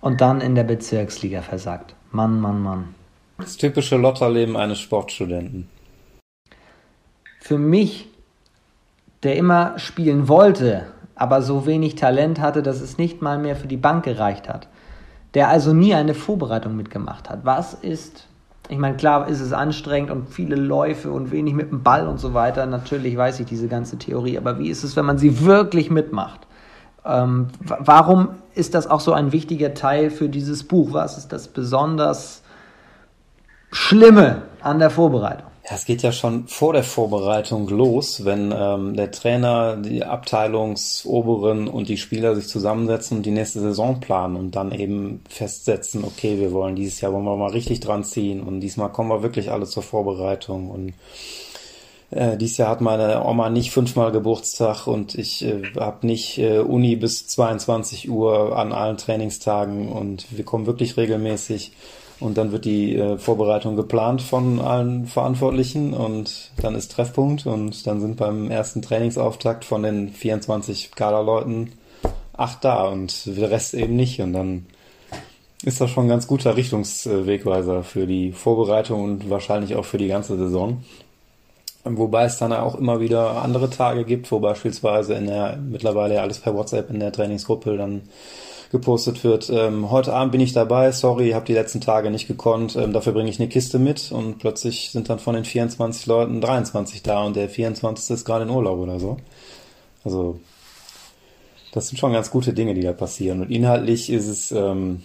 und 0.00 0.20
dann 0.20 0.40
in 0.40 0.54
der 0.54 0.64
Bezirksliga 0.64 1.42
versagt. 1.42 1.94
Mann, 2.10 2.40
Mann, 2.40 2.62
Mann. 2.62 2.94
Das 3.38 3.56
typische 3.56 3.96
Lotterleben 3.96 4.56
eines 4.56 4.80
Sportstudenten. 4.80 5.68
Für 7.40 7.58
mich, 7.58 8.08
der 9.22 9.36
immer 9.36 9.78
spielen 9.78 10.28
wollte, 10.28 10.86
aber 11.14 11.42
so 11.42 11.66
wenig 11.66 11.94
Talent 11.94 12.40
hatte, 12.40 12.62
dass 12.62 12.80
es 12.80 12.98
nicht 12.98 13.22
mal 13.22 13.38
mehr 13.38 13.56
für 13.56 13.66
die 13.66 13.76
Bank 13.76 14.04
gereicht 14.04 14.48
hat, 14.48 14.68
der 15.34 15.48
also 15.48 15.72
nie 15.72 15.94
eine 15.94 16.14
Vorbereitung 16.14 16.76
mitgemacht 16.76 17.28
hat. 17.28 17.40
Was 17.44 17.74
ist, 17.74 18.26
ich 18.68 18.78
meine, 18.78 18.96
klar 18.96 19.28
ist 19.28 19.40
es 19.40 19.52
anstrengend 19.52 20.10
und 20.10 20.28
viele 20.28 20.56
Läufe 20.56 21.10
und 21.10 21.30
wenig 21.30 21.54
mit 21.54 21.70
dem 21.70 21.82
Ball 21.82 22.06
und 22.06 22.18
so 22.18 22.34
weiter. 22.34 22.66
Natürlich 22.66 23.16
weiß 23.16 23.40
ich 23.40 23.46
diese 23.46 23.68
ganze 23.68 23.98
Theorie, 23.98 24.38
aber 24.38 24.58
wie 24.58 24.68
ist 24.68 24.84
es, 24.84 24.96
wenn 24.96 25.04
man 25.04 25.18
sie 25.18 25.44
wirklich 25.44 25.90
mitmacht? 25.90 26.46
Ähm, 27.04 27.48
warum 27.60 28.30
ist 28.54 28.74
das 28.74 28.86
auch 28.86 29.00
so 29.00 29.12
ein 29.12 29.32
wichtiger 29.32 29.74
Teil 29.74 30.10
für 30.10 30.28
dieses 30.28 30.64
Buch? 30.64 30.92
Was 30.92 31.18
ist 31.18 31.32
das 31.32 31.48
besonders 31.48 32.42
Schlimme 33.72 34.42
an 34.60 34.78
der 34.78 34.90
Vorbereitung? 34.90 35.53
Ja, 35.66 35.76
es 35.76 35.86
geht 35.86 36.02
ja 36.02 36.12
schon 36.12 36.46
vor 36.46 36.74
der 36.74 36.84
Vorbereitung 36.84 37.68
los, 37.68 38.26
wenn 38.26 38.52
ähm, 38.54 38.96
der 38.96 39.10
Trainer, 39.10 39.76
die 39.76 40.04
Abteilungsoberen 40.04 41.68
und 41.68 41.88
die 41.88 41.96
Spieler 41.96 42.34
sich 42.34 42.48
zusammensetzen 42.48 43.16
und 43.16 43.22
die 43.26 43.30
nächste 43.30 43.60
Saison 43.60 43.98
planen 43.98 44.36
und 44.36 44.56
dann 44.56 44.72
eben 44.72 45.22
festsetzen, 45.30 46.04
okay, 46.04 46.38
wir 46.38 46.52
wollen 46.52 46.76
dieses 46.76 47.00
Jahr 47.00 47.14
wollen 47.14 47.24
wir 47.24 47.36
mal 47.36 47.50
richtig 47.50 47.80
dran 47.80 48.04
ziehen 48.04 48.42
und 48.42 48.60
diesmal 48.60 48.92
kommen 48.92 49.08
wir 49.08 49.22
wirklich 49.22 49.50
alle 49.50 49.64
zur 49.64 49.82
Vorbereitung 49.82 50.70
und 50.70 50.92
äh, 52.10 52.36
dieses 52.36 52.58
Jahr 52.58 52.68
hat 52.68 52.82
meine 52.82 53.24
Oma 53.24 53.48
nicht 53.48 53.70
fünfmal 53.70 54.12
Geburtstag 54.12 54.86
und 54.86 55.14
ich 55.14 55.46
äh, 55.46 55.62
habe 55.80 56.06
nicht 56.06 56.36
äh, 56.36 56.58
Uni 56.58 56.94
bis 56.96 57.26
22 57.26 58.10
Uhr 58.10 58.54
an 58.58 58.74
allen 58.74 58.98
Trainingstagen 58.98 59.90
und 59.90 60.26
wir 60.30 60.44
kommen 60.44 60.66
wirklich 60.66 60.98
regelmäßig 60.98 61.72
und 62.20 62.38
dann 62.38 62.52
wird 62.52 62.64
die 62.64 62.96
äh, 62.96 63.18
Vorbereitung 63.18 63.76
geplant 63.76 64.22
von 64.22 64.60
allen 64.60 65.06
Verantwortlichen 65.06 65.94
und 65.94 66.52
dann 66.60 66.74
ist 66.74 66.92
Treffpunkt 66.92 67.46
und 67.46 67.86
dann 67.86 68.00
sind 68.00 68.16
beim 68.16 68.50
ersten 68.50 68.82
Trainingsauftakt 68.82 69.64
von 69.64 69.82
den 69.82 70.10
24 70.10 70.92
Kaderleuten 70.92 71.72
acht 72.36 72.64
da 72.64 72.88
und 72.88 73.26
der 73.26 73.50
Rest 73.50 73.74
eben 73.74 73.96
nicht 73.96 74.20
und 74.20 74.32
dann 74.32 74.66
ist 75.64 75.80
das 75.80 75.90
schon 75.90 76.06
ein 76.06 76.08
ganz 76.08 76.26
guter 76.26 76.56
Richtungswegweiser 76.56 77.82
für 77.84 78.06
die 78.06 78.32
Vorbereitung 78.32 79.02
und 79.02 79.30
wahrscheinlich 79.30 79.76
auch 79.76 79.84
für 79.84 79.98
die 79.98 80.08
ganze 80.08 80.36
Saison. 80.36 80.84
Wobei 81.84 82.24
es 82.24 82.38
dann 82.38 82.52
auch 82.52 82.74
immer 82.76 83.00
wieder 83.00 83.42
andere 83.42 83.70
Tage 83.70 84.04
gibt, 84.04 84.30
wo 84.32 84.40
beispielsweise 84.40 85.14
in 85.14 85.26
der 85.26 85.56
mittlerweile 85.56 86.20
alles 86.22 86.38
per 86.38 86.54
WhatsApp 86.54 86.90
in 86.90 87.00
der 87.00 87.12
Trainingsgruppe 87.12 87.76
dann 87.76 88.02
gepostet 88.70 89.24
wird. 89.24 89.50
Ähm, 89.50 89.90
heute 89.90 90.12
Abend 90.12 90.32
bin 90.32 90.40
ich 90.40 90.52
dabei, 90.52 90.92
sorry, 90.92 91.30
habe 91.30 91.46
die 91.46 91.54
letzten 91.54 91.80
Tage 91.80 92.10
nicht 92.10 92.26
gekonnt, 92.26 92.76
ähm, 92.76 92.92
dafür 92.92 93.12
bringe 93.12 93.30
ich 93.30 93.38
eine 93.38 93.48
Kiste 93.48 93.78
mit 93.78 94.12
und 94.12 94.38
plötzlich 94.38 94.90
sind 94.90 95.08
dann 95.08 95.18
von 95.18 95.34
den 95.34 95.44
24 95.44 96.06
Leuten 96.06 96.40
23 96.40 97.02
da 97.02 97.22
und 97.22 97.36
der 97.36 97.48
24. 97.48 98.14
ist 98.14 98.24
gerade 98.24 98.44
in 98.44 98.50
Urlaub 98.50 98.78
oder 98.78 98.98
so. 98.98 99.16
Also 100.04 100.40
das 101.72 101.88
sind 101.88 101.98
schon 101.98 102.12
ganz 102.12 102.30
gute 102.30 102.52
Dinge, 102.52 102.74
die 102.74 102.82
da 102.82 102.92
passieren. 102.92 103.40
Und 103.40 103.50
inhaltlich 103.50 104.10
ist 104.10 104.28
es, 104.28 104.52
ähm, 104.52 105.02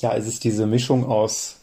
ja, 0.00 0.12
ist 0.12 0.28
es 0.28 0.40
diese 0.40 0.66
Mischung 0.66 1.06
aus 1.06 1.56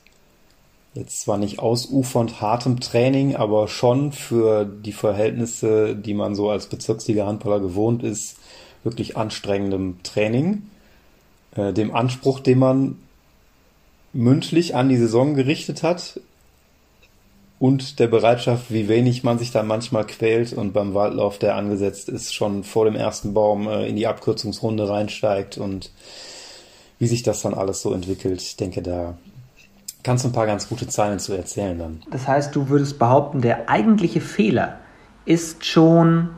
jetzt 0.93 1.21
zwar 1.21 1.38
nicht 1.38 1.59
ausufernd 1.59 2.41
hartem 2.41 2.79
Training, 2.79 3.35
aber 3.35 3.67
schon 3.67 4.13
für 4.13 4.65
die 4.65 4.93
Verhältnisse, 4.93 5.95
die 5.95 6.13
man 6.13 6.35
so 6.35 6.49
als 6.49 6.67
Bezirksliga-Handballer 6.67 7.59
gewohnt 7.59 8.01
ist, 8.01 8.38
wirklich 8.83 9.17
anstrengendem 9.17 9.97
Training 10.03 10.63
äh, 11.55 11.73
dem 11.73 11.93
Anspruch, 11.93 12.39
den 12.39 12.59
man 12.59 12.97
mündlich 14.13 14.75
an 14.75 14.89
die 14.89 14.97
Saison 14.97 15.35
gerichtet 15.35 15.83
hat 15.83 16.19
und 17.59 17.99
der 17.99 18.07
Bereitschaft, 18.07 18.71
wie 18.71 18.87
wenig 18.87 19.23
man 19.23 19.39
sich 19.39 19.51
dann 19.51 19.67
manchmal 19.67 20.05
quält 20.05 20.53
und 20.53 20.73
beim 20.73 20.93
Waldlauf, 20.93 21.37
der 21.37 21.55
angesetzt 21.55 22.09
ist, 22.09 22.33
schon 22.33 22.63
vor 22.63 22.85
dem 22.85 22.95
ersten 22.95 23.33
Baum 23.33 23.67
äh, 23.67 23.87
in 23.87 23.95
die 23.95 24.07
Abkürzungsrunde 24.07 24.87
reinsteigt 24.89 25.57
und 25.57 25.91
wie 26.99 27.07
sich 27.07 27.23
das 27.23 27.41
dann 27.41 27.53
alles 27.53 27.81
so 27.81 27.93
entwickelt. 27.93 28.41
Ich 28.41 28.55
denke, 28.55 28.81
da 28.81 29.17
kannst 30.03 30.23
du 30.23 30.29
ein 30.29 30.33
paar 30.33 30.45
ganz 30.45 30.69
gute 30.69 30.87
Zeilen 30.87 31.19
zu 31.19 31.33
erzählen 31.33 31.77
dann. 31.77 32.01
Das 32.11 32.27
heißt, 32.27 32.55
du 32.55 32.69
würdest 32.69 32.99
behaupten, 32.99 33.41
der 33.41 33.69
eigentliche 33.69 34.21
Fehler 34.21 34.79
ist 35.25 35.65
schon 35.65 36.29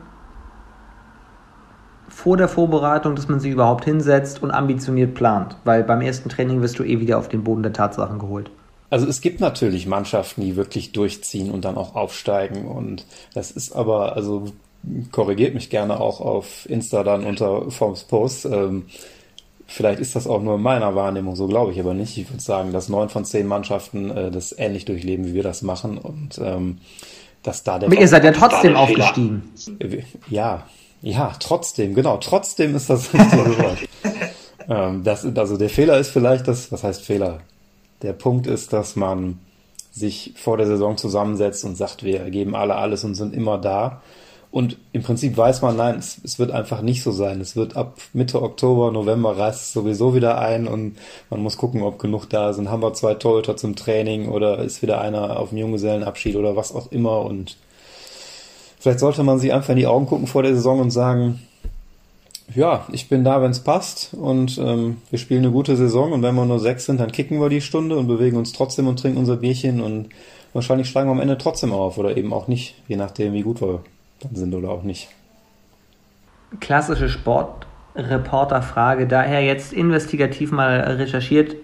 vor 2.08 2.36
der 2.36 2.48
Vorbereitung, 2.48 3.14
dass 3.14 3.28
man 3.28 3.40
sich 3.40 3.52
überhaupt 3.52 3.84
hinsetzt 3.84 4.42
und 4.42 4.50
ambitioniert 4.50 5.14
plant? 5.14 5.56
Weil 5.64 5.84
beim 5.84 6.00
ersten 6.00 6.28
Training 6.28 6.60
wirst 6.62 6.78
du 6.78 6.84
eh 6.84 7.00
wieder 7.00 7.18
auf 7.18 7.28
den 7.28 7.44
Boden 7.44 7.62
der 7.62 7.72
Tatsachen 7.72 8.18
geholt. 8.18 8.50
Also 8.90 9.06
es 9.06 9.20
gibt 9.20 9.40
natürlich 9.40 9.86
Mannschaften, 9.86 10.40
die 10.40 10.56
wirklich 10.56 10.92
durchziehen 10.92 11.50
und 11.50 11.64
dann 11.64 11.76
auch 11.76 11.94
aufsteigen. 11.94 12.66
Und 12.66 13.04
das 13.34 13.50
ist 13.50 13.72
aber, 13.72 14.16
also 14.16 14.46
korrigiert 15.12 15.54
mich 15.54 15.70
gerne 15.70 16.00
auch 16.00 16.20
auf 16.20 16.68
Insta 16.68 17.02
dann 17.02 17.24
unter 17.24 17.70
Forms 17.70 18.04
Post. 18.04 18.46
Ähm, 18.46 18.86
vielleicht 19.66 20.00
ist 20.00 20.16
das 20.16 20.26
auch 20.26 20.42
nur 20.42 20.54
in 20.54 20.62
meiner 20.62 20.94
Wahrnehmung, 20.94 21.36
so 21.36 21.46
glaube 21.46 21.72
ich 21.72 21.80
aber 21.80 21.92
nicht. 21.92 22.16
Ich 22.16 22.30
würde 22.30 22.42
sagen, 22.42 22.72
dass 22.72 22.88
neun 22.88 23.10
von 23.10 23.24
zehn 23.24 23.46
Mannschaften 23.46 24.10
äh, 24.10 24.30
das 24.30 24.54
ähnlich 24.56 24.86
durchleben, 24.86 25.26
wie 25.26 25.34
wir 25.34 25.42
das 25.42 25.62
machen. 25.62 25.98
Und 25.98 26.38
ähm, 26.42 26.78
dass 27.42 27.62
da 27.62 27.78
der. 27.78 27.88
Aber 27.88 27.98
ihr 27.98 28.08
seid 28.08 28.24
ja 28.24 28.32
trotzdem 28.32 28.74
aufgestiegen. 28.74 29.50
Ja, 30.28 30.66
ja, 31.00 31.32
trotzdem, 31.38 31.94
genau. 31.94 32.16
Trotzdem 32.18 32.74
ist 32.74 32.90
das 32.90 33.12
richtige 33.12 33.58
Wort. 33.58 33.78
ähm, 34.68 35.04
das, 35.04 35.24
also 35.24 35.56
der 35.56 35.70
Fehler 35.70 35.98
ist 35.98 36.10
vielleicht 36.10 36.48
das, 36.48 36.72
was 36.72 36.82
heißt 36.82 37.02
Fehler? 37.02 37.40
Der 38.02 38.12
Punkt 38.12 38.46
ist, 38.46 38.72
dass 38.72 38.96
man 38.96 39.38
sich 39.92 40.34
vor 40.36 40.56
der 40.56 40.66
Saison 40.66 40.96
zusammensetzt 40.96 41.64
und 41.64 41.76
sagt, 41.76 42.02
wir 42.04 42.30
geben 42.30 42.54
alle 42.54 42.76
alles 42.76 43.04
und 43.04 43.14
sind 43.14 43.34
immer 43.34 43.58
da. 43.58 44.02
Und 44.50 44.78
im 44.92 45.02
Prinzip 45.02 45.36
weiß 45.36 45.60
man, 45.60 45.76
nein, 45.76 45.96
es, 45.98 46.18
es, 46.24 46.38
wird 46.38 46.52
einfach 46.52 46.80
nicht 46.80 47.02
so 47.02 47.12
sein. 47.12 47.40
Es 47.40 47.54
wird 47.54 47.76
ab 47.76 47.98
Mitte 48.14 48.40
Oktober, 48.40 48.90
November 48.90 49.36
reißt 49.36 49.60
es 49.60 49.72
sowieso 49.74 50.14
wieder 50.14 50.38
ein 50.38 50.66
und 50.66 50.96
man 51.28 51.40
muss 51.40 51.58
gucken, 51.58 51.82
ob 51.82 51.98
genug 51.98 52.26
da 52.30 52.54
sind. 52.54 52.70
Haben 52.70 52.82
wir 52.82 52.94
zwei 52.94 53.14
Torhüter 53.14 53.56
zum 53.56 53.76
Training 53.76 54.28
oder 54.28 54.58
ist 54.60 54.80
wieder 54.80 55.02
einer 55.02 55.38
auf 55.38 55.50
dem 55.50 55.58
Junggesellenabschied 55.58 56.36
oder 56.36 56.56
was 56.56 56.74
auch 56.74 56.90
immer. 56.90 57.22
Und 57.22 57.58
vielleicht 58.80 59.00
sollte 59.00 59.22
man 59.22 59.38
sich 59.38 59.52
einfach 59.52 59.70
in 59.70 59.76
die 59.76 59.86
Augen 59.86 60.06
gucken 60.06 60.26
vor 60.26 60.42
der 60.42 60.54
Saison 60.54 60.80
und 60.80 60.90
sagen, 60.90 61.40
ja, 62.54 62.86
ich 62.92 63.08
bin 63.08 63.24
da, 63.24 63.42
wenn 63.42 63.50
es 63.50 63.60
passt 63.60 64.14
und 64.14 64.58
ähm, 64.58 64.98
wir 65.10 65.18
spielen 65.18 65.44
eine 65.44 65.52
gute 65.52 65.76
Saison 65.76 66.12
und 66.12 66.22
wenn 66.22 66.34
wir 66.34 66.46
nur 66.46 66.60
sechs 66.60 66.86
sind, 66.86 66.98
dann 66.98 67.12
kicken 67.12 67.40
wir 67.40 67.48
die 67.48 67.60
Stunde 67.60 67.96
und 67.96 68.06
bewegen 68.06 68.36
uns 68.36 68.52
trotzdem 68.52 68.86
und 68.86 68.98
trinken 68.98 69.18
unser 69.18 69.36
Bierchen 69.36 69.80
und 69.80 70.08
wahrscheinlich 70.54 70.88
steigen 70.88 71.08
wir 71.08 71.12
am 71.12 71.20
Ende 71.20 71.36
trotzdem 71.36 71.72
auf 71.72 71.98
oder 71.98 72.16
eben 72.16 72.32
auch 72.32 72.48
nicht, 72.48 72.74
je 72.88 72.96
nachdem, 72.96 73.34
wie 73.34 73.42
gut 73.42 73.60
wir 73.60 73.80
dann 74.20 74.34
sind 74.34 74.54
oder 74.54 74.70
auch 74.70 74.82
nicht. 74.82 75.08
Klassische 76.60 77.10
Sportreporterfrage, 77.10 79.06
daher 79.06 79.44
jetzt 79.44 79.74
investigativ 79.74 80.50
mal 80.50 80.80
recherchiert, 80.80 81.54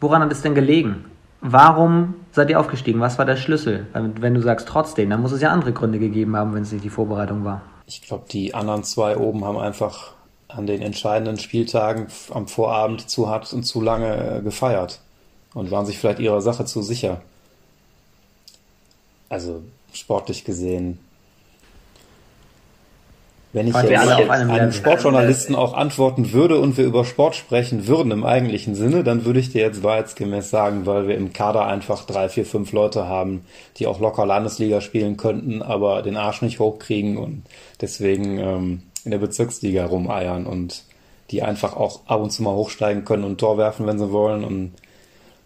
woran 0.00 0.22
hat 0.22 0.32
es 0.32 0.40
denn 0.40 0.54
gelegen? 0.54 1.04
Warum 1.42 2.14
seid 2.34 2.50
ihr 2.50 2.58
aufgestiegen? 2.58 3.00
Was 3.00 3.18
war 3.18 3.24
der 3.24 3.36
Schlüssel? 3.36 3.86
Wenn 3.92 4.34
du 4.34 4.42
sagst 4.42 4.66
trotzdem, 4.66 5.10
dann 5.10 5.22
muss 5.22 5.32
es 5.32 5.40
ja 5.40 5.50
andere 5.50 5.72
Gründe 5.72 5.98
gegeben 5.98 6.36
haben, 6.36 6.54
wenn 6.54 6.62
es 6.62 6.72
nicht 6.72 6.84
die 6.84 6.90
Vorbereitung 6.90 7.44
war. 7.44 7.62
Ich 7.86 8.02
glaube, 8.02 8.24
die 8.30 8.54
anderen 8.54 8.82
zwei 8.82 9.16
oben 9.16 9.44
haben 9.44 9.58
einfach 9.58 10.12
an 10.48 10.66
den 10.66 10.82
entscheidenden 10.82 11.38
Spieltagen 11.38 12.08
am 12.30 12.48
Vorabend 12.48 13.08
zu 13.08 13.28
hart 13.28 13.52
und 13.52 13.64
zu 13.64 13.80
lange 13.80 14.38
äh, 14.38 14.42
gefeiert 14.42 15.00
und 15.52 15.70
waren 15.70 15.86
sich 15.86 15.98
vielleicht 15.98 16.18
ihrer 16.18 16.40
Sache 16.40 16.64
zu 16.64 16.82
sicher. 16.82 17.20
Also 19.28 19.62
sportlich 19.92 20.44
gesehen 20.44 20.98
wenn 23.54 23.68
ich 23.68 23.74
jetzt 23.74 24.08
einem, 24.28 24.50
einem 24.50 24.72
Sportjournalisten 24.72 25.54
auch 25.54 25.74
antworten 25.74 26.32
würde 26.32 26.58
und 26.58 26.76
wir 26.76 26.84
über 26.84 27.04
Sport 27.04 27.36
sprechen 27.36 27.86
würden 27.86 28.10
im 28.10 28.24
eigentlichen 28.24 28.74
Sinne, 28.74 29.04
dann 29.04 29.24
würde 29.24 29.38
ich 29.38 29.52
dir 29.52 29.62
jetzt 29.62 29.84
wahrheitsgemäß 29.84 30.50
sagen, 30.50 30.86
weil 30.86 31.06
wir 31.06 31.16
im 31.16 31.32
Kader 31.32 31.64
einfach 31.64 32.04
drei, 32.04 32.28
vier, 32.28 32.46
fünf 32.46 32.72
Leute 32.72 33.06
haben, 33.06 33.46
die 33.76 33.86
auch 33.86 34.00
locker 34.00 34.26
Landesliga 34.26 34.80
spielen 34.80 35.16
könnten, 35.16 35.62
aber 35.62 36.02
den 36.02 36.16
Arsch 36.16 36.42
nicht 36.42 36.58
hochkriegen 36.58 37.16
und 37.16 37.44
deswegen 37.80 38.38
ähm, 38.38 38.82
in 39.04 39.12
der 39.12 39.18
Bezirksliga 39.18 39.86
rumeiern 39.86 40.46
und 40.46 40.82
die 41.30 41.42
einfach 41.42 41.76
auch 41.76 42.00
ab 42.08 42.22
und 42.22 42.32
zu 42.32 42.42
mal 42.42 42.54
hochsteigen 42.54 43.04
können 43.04 43.22
und 43.22 43.38
Tor 43.38 43.56
werfen, 43.56 43.86
wenn 43.86 44.00
sie 44.00 44.10
wollen 44.10 44.42
und 44.42 44.72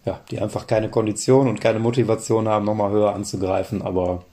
ja, 0.05 0.19
die 0.31 0.39
einfach 0.39 0.65
keine 0.65 0.89
Kondition 0.89 1.47
und 1.47 1.61
keine 1.61 1.77
Motivation 1.77 2.47
haben, 2.47 2.65
nochmal 2.65 2.89
höher 2.89 3.13
anzugreifen, 3.13 3.83
aber 3.83 4.23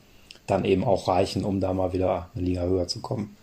dann 0.47 0.65
eben 0.65 0.83
auch 0.83 1.09
reichen, 1.09 1.45
um 1.45 1.61
da 1.61 1.75
mal 1.75 1.93
wieder 1.93 2.31
eine 2.35 2.45
Liga 2.45 2.63
höher 2.63 2.89
zu 2.89 3.03
kommen. 3.03 3.37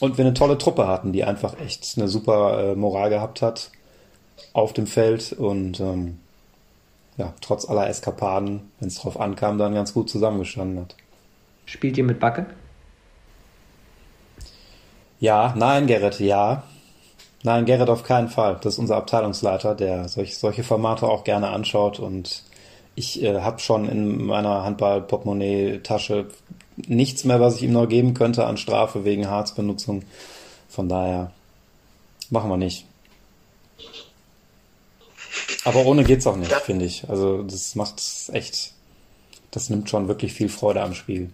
Und 0.00 0.18
wir 0.18 0.24
eine 0.24 0.34
tolle 0.34 0.58
Truppe 0.58 0.86
hatten, 0.86 1.12
die 1.12 1.24
einfach 1.24 1.58
echt 1.58 1.94
eine 1.96 2.08
super 2.08 2.72
äh, 2.72 2.74
Moral 2.74 3.08
gehabt 3.08 3.40
hat 3.40 3.70
auf 4.52 4.72
dem 4.72 4.86
Feld 4.86 5.32
und 5.32 5.80
ähm, 5.80 6.18
ja, 7.16 7.32
trotz 7.40 7.68
aller 7.68 7.88
Eskapaden, 7.88 8.70
wenn 8.78 8.88
es 8.88 8.96
drauf 8.96 9.18
ankam, 9.18 9.56
dann 9.58 9.74
ganz 9.74 9.94
gut 9.94 10.10
zusammengestanden 10.10 10.80
hat. 10.80 10.96
Spielt 11.64 11.96
ihr 11.96 12.04
mit 12.04 12.20
Backe? 12.20 12.46
Ja, 15.18 15.54
nein, 15.56 15.86
Gerrit, 15.86 16.20
ja. 16.20 16.64
Nein, 17.42 17.64
Gerrit 17.64 17.88
auf 17.88 18.02
keinen 18.02 18.28
Fall. 18.28 18.58
Das 18.60 18.74
ist 18.74 18.78
unser 18.78 18.96
Abteilungsleiter, 18.96 19.74
der 19.74 20.08
solch, 20.08 20.36
solche 20.36 20.62
Formate 20.62 21.08
auch 21.08 21.24
gerne 21.24 21.48
anschaut 21.48 21.98
und 21.98 22.42
ich 22.94 23.22
äh, 23.22 23.40
habe 23.40 23.60
schon 23.60 23.88
in 23.88 24.24
meiner 24.26 24.64
Handball-Portemonnaie-Tasche 24.64 26.26
nichts 26.76 27.24
mehr, 27.24 27.40
was 27.40 27.56
ich 27.56 27.62
ihm 27.62 27.72
noch 27.72 27.88
geben 27.88 28.14
könnte 28.14 28.46
an 28.46 28.56
Strafe 28.56 29.04
wegen 29.04 29.28
Harzbenutzung. 29.28 30.02
Von 30.68 30.88
daher 30.88 31.32
machen 32.30 32.50
wir 32.50 32.56
nicht. 32.56 32.86
Aber 35.64 35.84
ohne 35.84 36.04
geht's 36.04 36.26
auch 36.26 36.36
nicht, 36.36 36.50
ja. 36.50 36.58
finde 36.58 36.84
ich. 36.84 37.08
Also 37.08 37.42
das 37.42 37.74
macht 37.74 38.02
echt, 38.32 38.72
das 39.50 39.70
nimmt 39.70 39.90
schon 39.90 40.08
wirklich 40.08 40.32
viel 40.32 40.48
Freude 40.48 40.82
am 40.82 40.94
Spiel. 40.94 41.30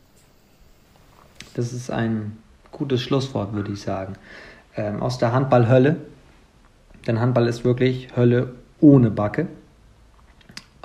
Das 1.55 1.73
ist 1.73 1.91
ein 1.91 2.39
gutes 2.71 3.03
Schlusswort, 3.03 3.53
würde 3.53 3.73
ich 3.73 3.83
sagen. 3.83 4.15
Ähm, 4.75 5.03
aus 5.03 5.19
der 5.19 5.33
Handballhölle. 5.33 5.97
Denn 7.07 7.21
Handball 7.21 7.49
ist 7.49 7.65
wirklich 7.65 8.17
Hölle 8.17 8.55
ohne 8.81 9.11
Backe. 9.11 9.49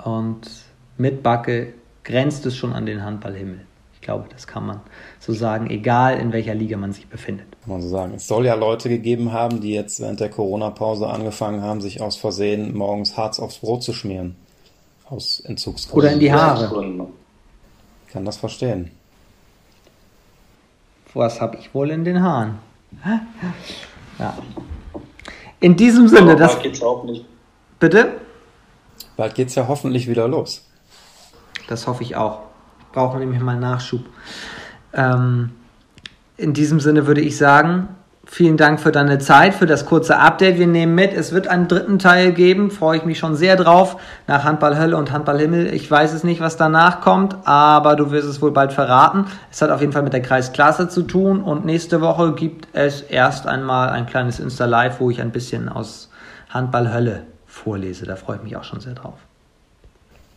Und 0.04 0.40
mit 0.98 1.22
Backe 1.22 1.72
grenzt 2.04 2.44
es 2.44 2.56
schon 2.56 2.72
an 2.72 2.86
den 2.86 3.02
Handballhimmel 3.02 3.67
glaube, 4.08 4.24
das 4.30 4.46
kann 4.46 4.64
man 4.64 4.80
so 5.20 5.34
sagen, 5.34 5.68
egal 5.68 6.18
in 6.18 6.32
welcher 6.32 6.54
Liga 6.54 6.78
man 6.78 6.94
sich 6.94 7.08
befindet. 7.08 7.46
Kann 7.60 7.72
man 7.72 7.82
so 7.82 7.88
sagen. 7.88 8.14
Es 8.14 8.26
soll 8.26 8.46
ja 8.46 8.54
Leute 8.54 8.88
gegeben 8.88 9.32
haben, 9.32 9.60
die 9.60 9.74
jetzt 9.74 10.00
während 10.00 10.18
der 10.18 10.30
Corona-Pause 10.30 11.06
angefangen 11.08 11.60
haben, 11.60 11.82
sich 11.82 12.00
aus 12.00 12.16
Versehen 12.16 12.74
morgens 12.74 13.18
Harz 13.18 13.38
aufs 13.38 13.58
Brot 13.58 13.82
zu 13.82 13.92
schmieren. 13.92 14.34
Aus 15.10 15.40
Entzugsgründen. 15.40 15.98
Oder 15.98 16.12
in 16.14 16.20
die 16.20 16.32
Haare. 16.32 17.10
Ich 18.06 18.12
kann 18.14 18.24
das 18.24 18.38
verstehen. 18.38 18.92
Was 21.12 21.42
habe 21.42 21.58
ich 21.58 21.74
wohl 21.74 21.90
in 21.90 22.02
den 22.06 22.22
Haaren? 22.22 22.60
Ja. 24.18 24.38
In 25.60 25.76
diesem 25.76 26.08
Sinne, 26.08 26.34
das. 26.34 26.52
Bald 26.52 26.62
geht's 26.62 26.82
auch 26.82 27.04
nicht. 27.04 27.26
Bitte? 27.78 28.12
Bald 29.18 29.34
geht's 29.34 29.54
ja 29.54 29.68
hoffentlich 29.68 30.08
wieder 30.08 30.26
los. 30.28 30.66
Das 31.68 31.86
hoffe 31.86 32.02
ich 32.02 32.16
auch 32.16 32.47
brauchen 32.98 33.20
nämlich 33.20 33.40
mal 33.40 33.56
Nachschub. 33.56 34.04
Ähm, 34.92 35.50
in 36.36 36.52
diesem 36.52 36.80
Sinne 36.80 37.06
würde 37.06 37.20
ich 37.20 37.36
sagen, 37.36 37.88
vielen 38.24 38.56
Dank 38.56 38.80
für 38.80 38.90
deine 38.90 39.20
Zeit, 39.20 39.54
für 39.54 39.66
das 39.66 39.86
kurze 39.86 40.18
Update. 40.18 40.58
Wir 40.58 40.66
nehmen 40.66 40.96
mit, 40.96 41.12
es 41.12 41.32
wird 41.32 41.46
einen 41.46 41.68
dritten 41.68 42.00
Teil 42.00 42.32
geben, 42.32 42.72
freue 42.72 42.98
ich 42.98 43.04
mich 43.04 43.20
schon 43.20 43.36
sehr 43.36 43.54
drauf, 43.54 44.00
nach 44.26 44.42
Handball 44.42 44.76
Hölle 44.76 44.96
und 44.96 45.12
Handball 45.12 45.38
Himmel. 45.38 45.72
Ich 45.72 45.88
weiß 45.88 46.12
es 46.12 46.24
nicht, 46.24 46.40
was 46.40 46.56
danach 46.56 47.00
kommt, 47.00 47.36
aber 47.44 47.94
du 47.94 48.10
wirst 48.10 48.26
es 48.26 48.42
wohl 48.42 48.50
bald 48.50 48.72
verraten. 48.72 49.26
Es 49.48 49.62
hat 49.62 49.70
auf 49.70 49.80
jeden 49.80 49.92
Fall 49.92 50.02
mit 50.02 50.12
der 50.12 50.22
Kreisklasse 50.22 50.88
zu 50.88 51.02
tun 51.02 51.40
und 51.40 51.64
nächste 51.64 52.00
Woche 52.00 52.34
gibt 52.34 52.66
es 52.72 53.02
erst 53.02 53.46
einmal 53.46 53.90
ein 53.90 54.06
kleines 54.06 54.40
Insta-Live, 54.40 54.98
wo 54.98 55.08
ich 55.08 55.20
ein 55.20 55.30
bisschen 55.30 55.68
aus 55.68 56.10
Handball 56.50 56.92
Hölle 56.92 57.26
vorlese. 57.46 58.06
Da 58.06 58.16
freue 58.16 58.38
ich 58.38 58.42
mich 58.42 58.56
auch 58.56 58.64
schon 58.64 58.80
sehr 58.80 58.94
drauf. 58.94 59.27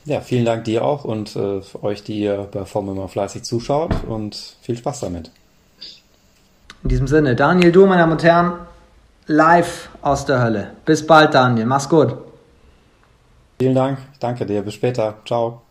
Ja, 0.05 0.21
vielen 0.21 0.45
Dank 0.45 0.63
dir 0.63 0.83
auch 0.83 1.05
und 1.05 1.35
äh, 1.35 1.61
euch, 1.81 2.03
die 2.03 2.19
ihr 2.19 2.49
bei 2.51 2.65
Formel 2.65 2.95
immer 2.95 3.07
fleißig 3.07 3.43
zuschaut 3.43 3.91
und 4.07 4.55
viel 4.61 4.75
Spaß 4.75 5.01
damit. 5.01 5.29
In 6.83 6.89
diesem 6.89 7.07
Sinne, 7.07 7.35
Daniel, 7.35 7.71
du, 7.71 7.85
meine 7.85 8.01
Damen 8.01 8.13
und 8.13 8.23
Herren, 8.23 8.53
live 9.27 9.89
aus 10.01 10.25
der 10.25 10.41
Hölle. 10.41 10.71
Bis 10.85 11.05
bald, 11.05 11.35
Daniel. 11.35 11.67
Mach's 11.67 11.87
gut. 11.87 12.15
Vielen 13.59 13.75
Dank. 13.75 13.99
Danke 14.19 14.47
dir. 14.47 14.63
Bis 14.63 14.73
später. 14.73 15.17
Ciao. 15.25 15.61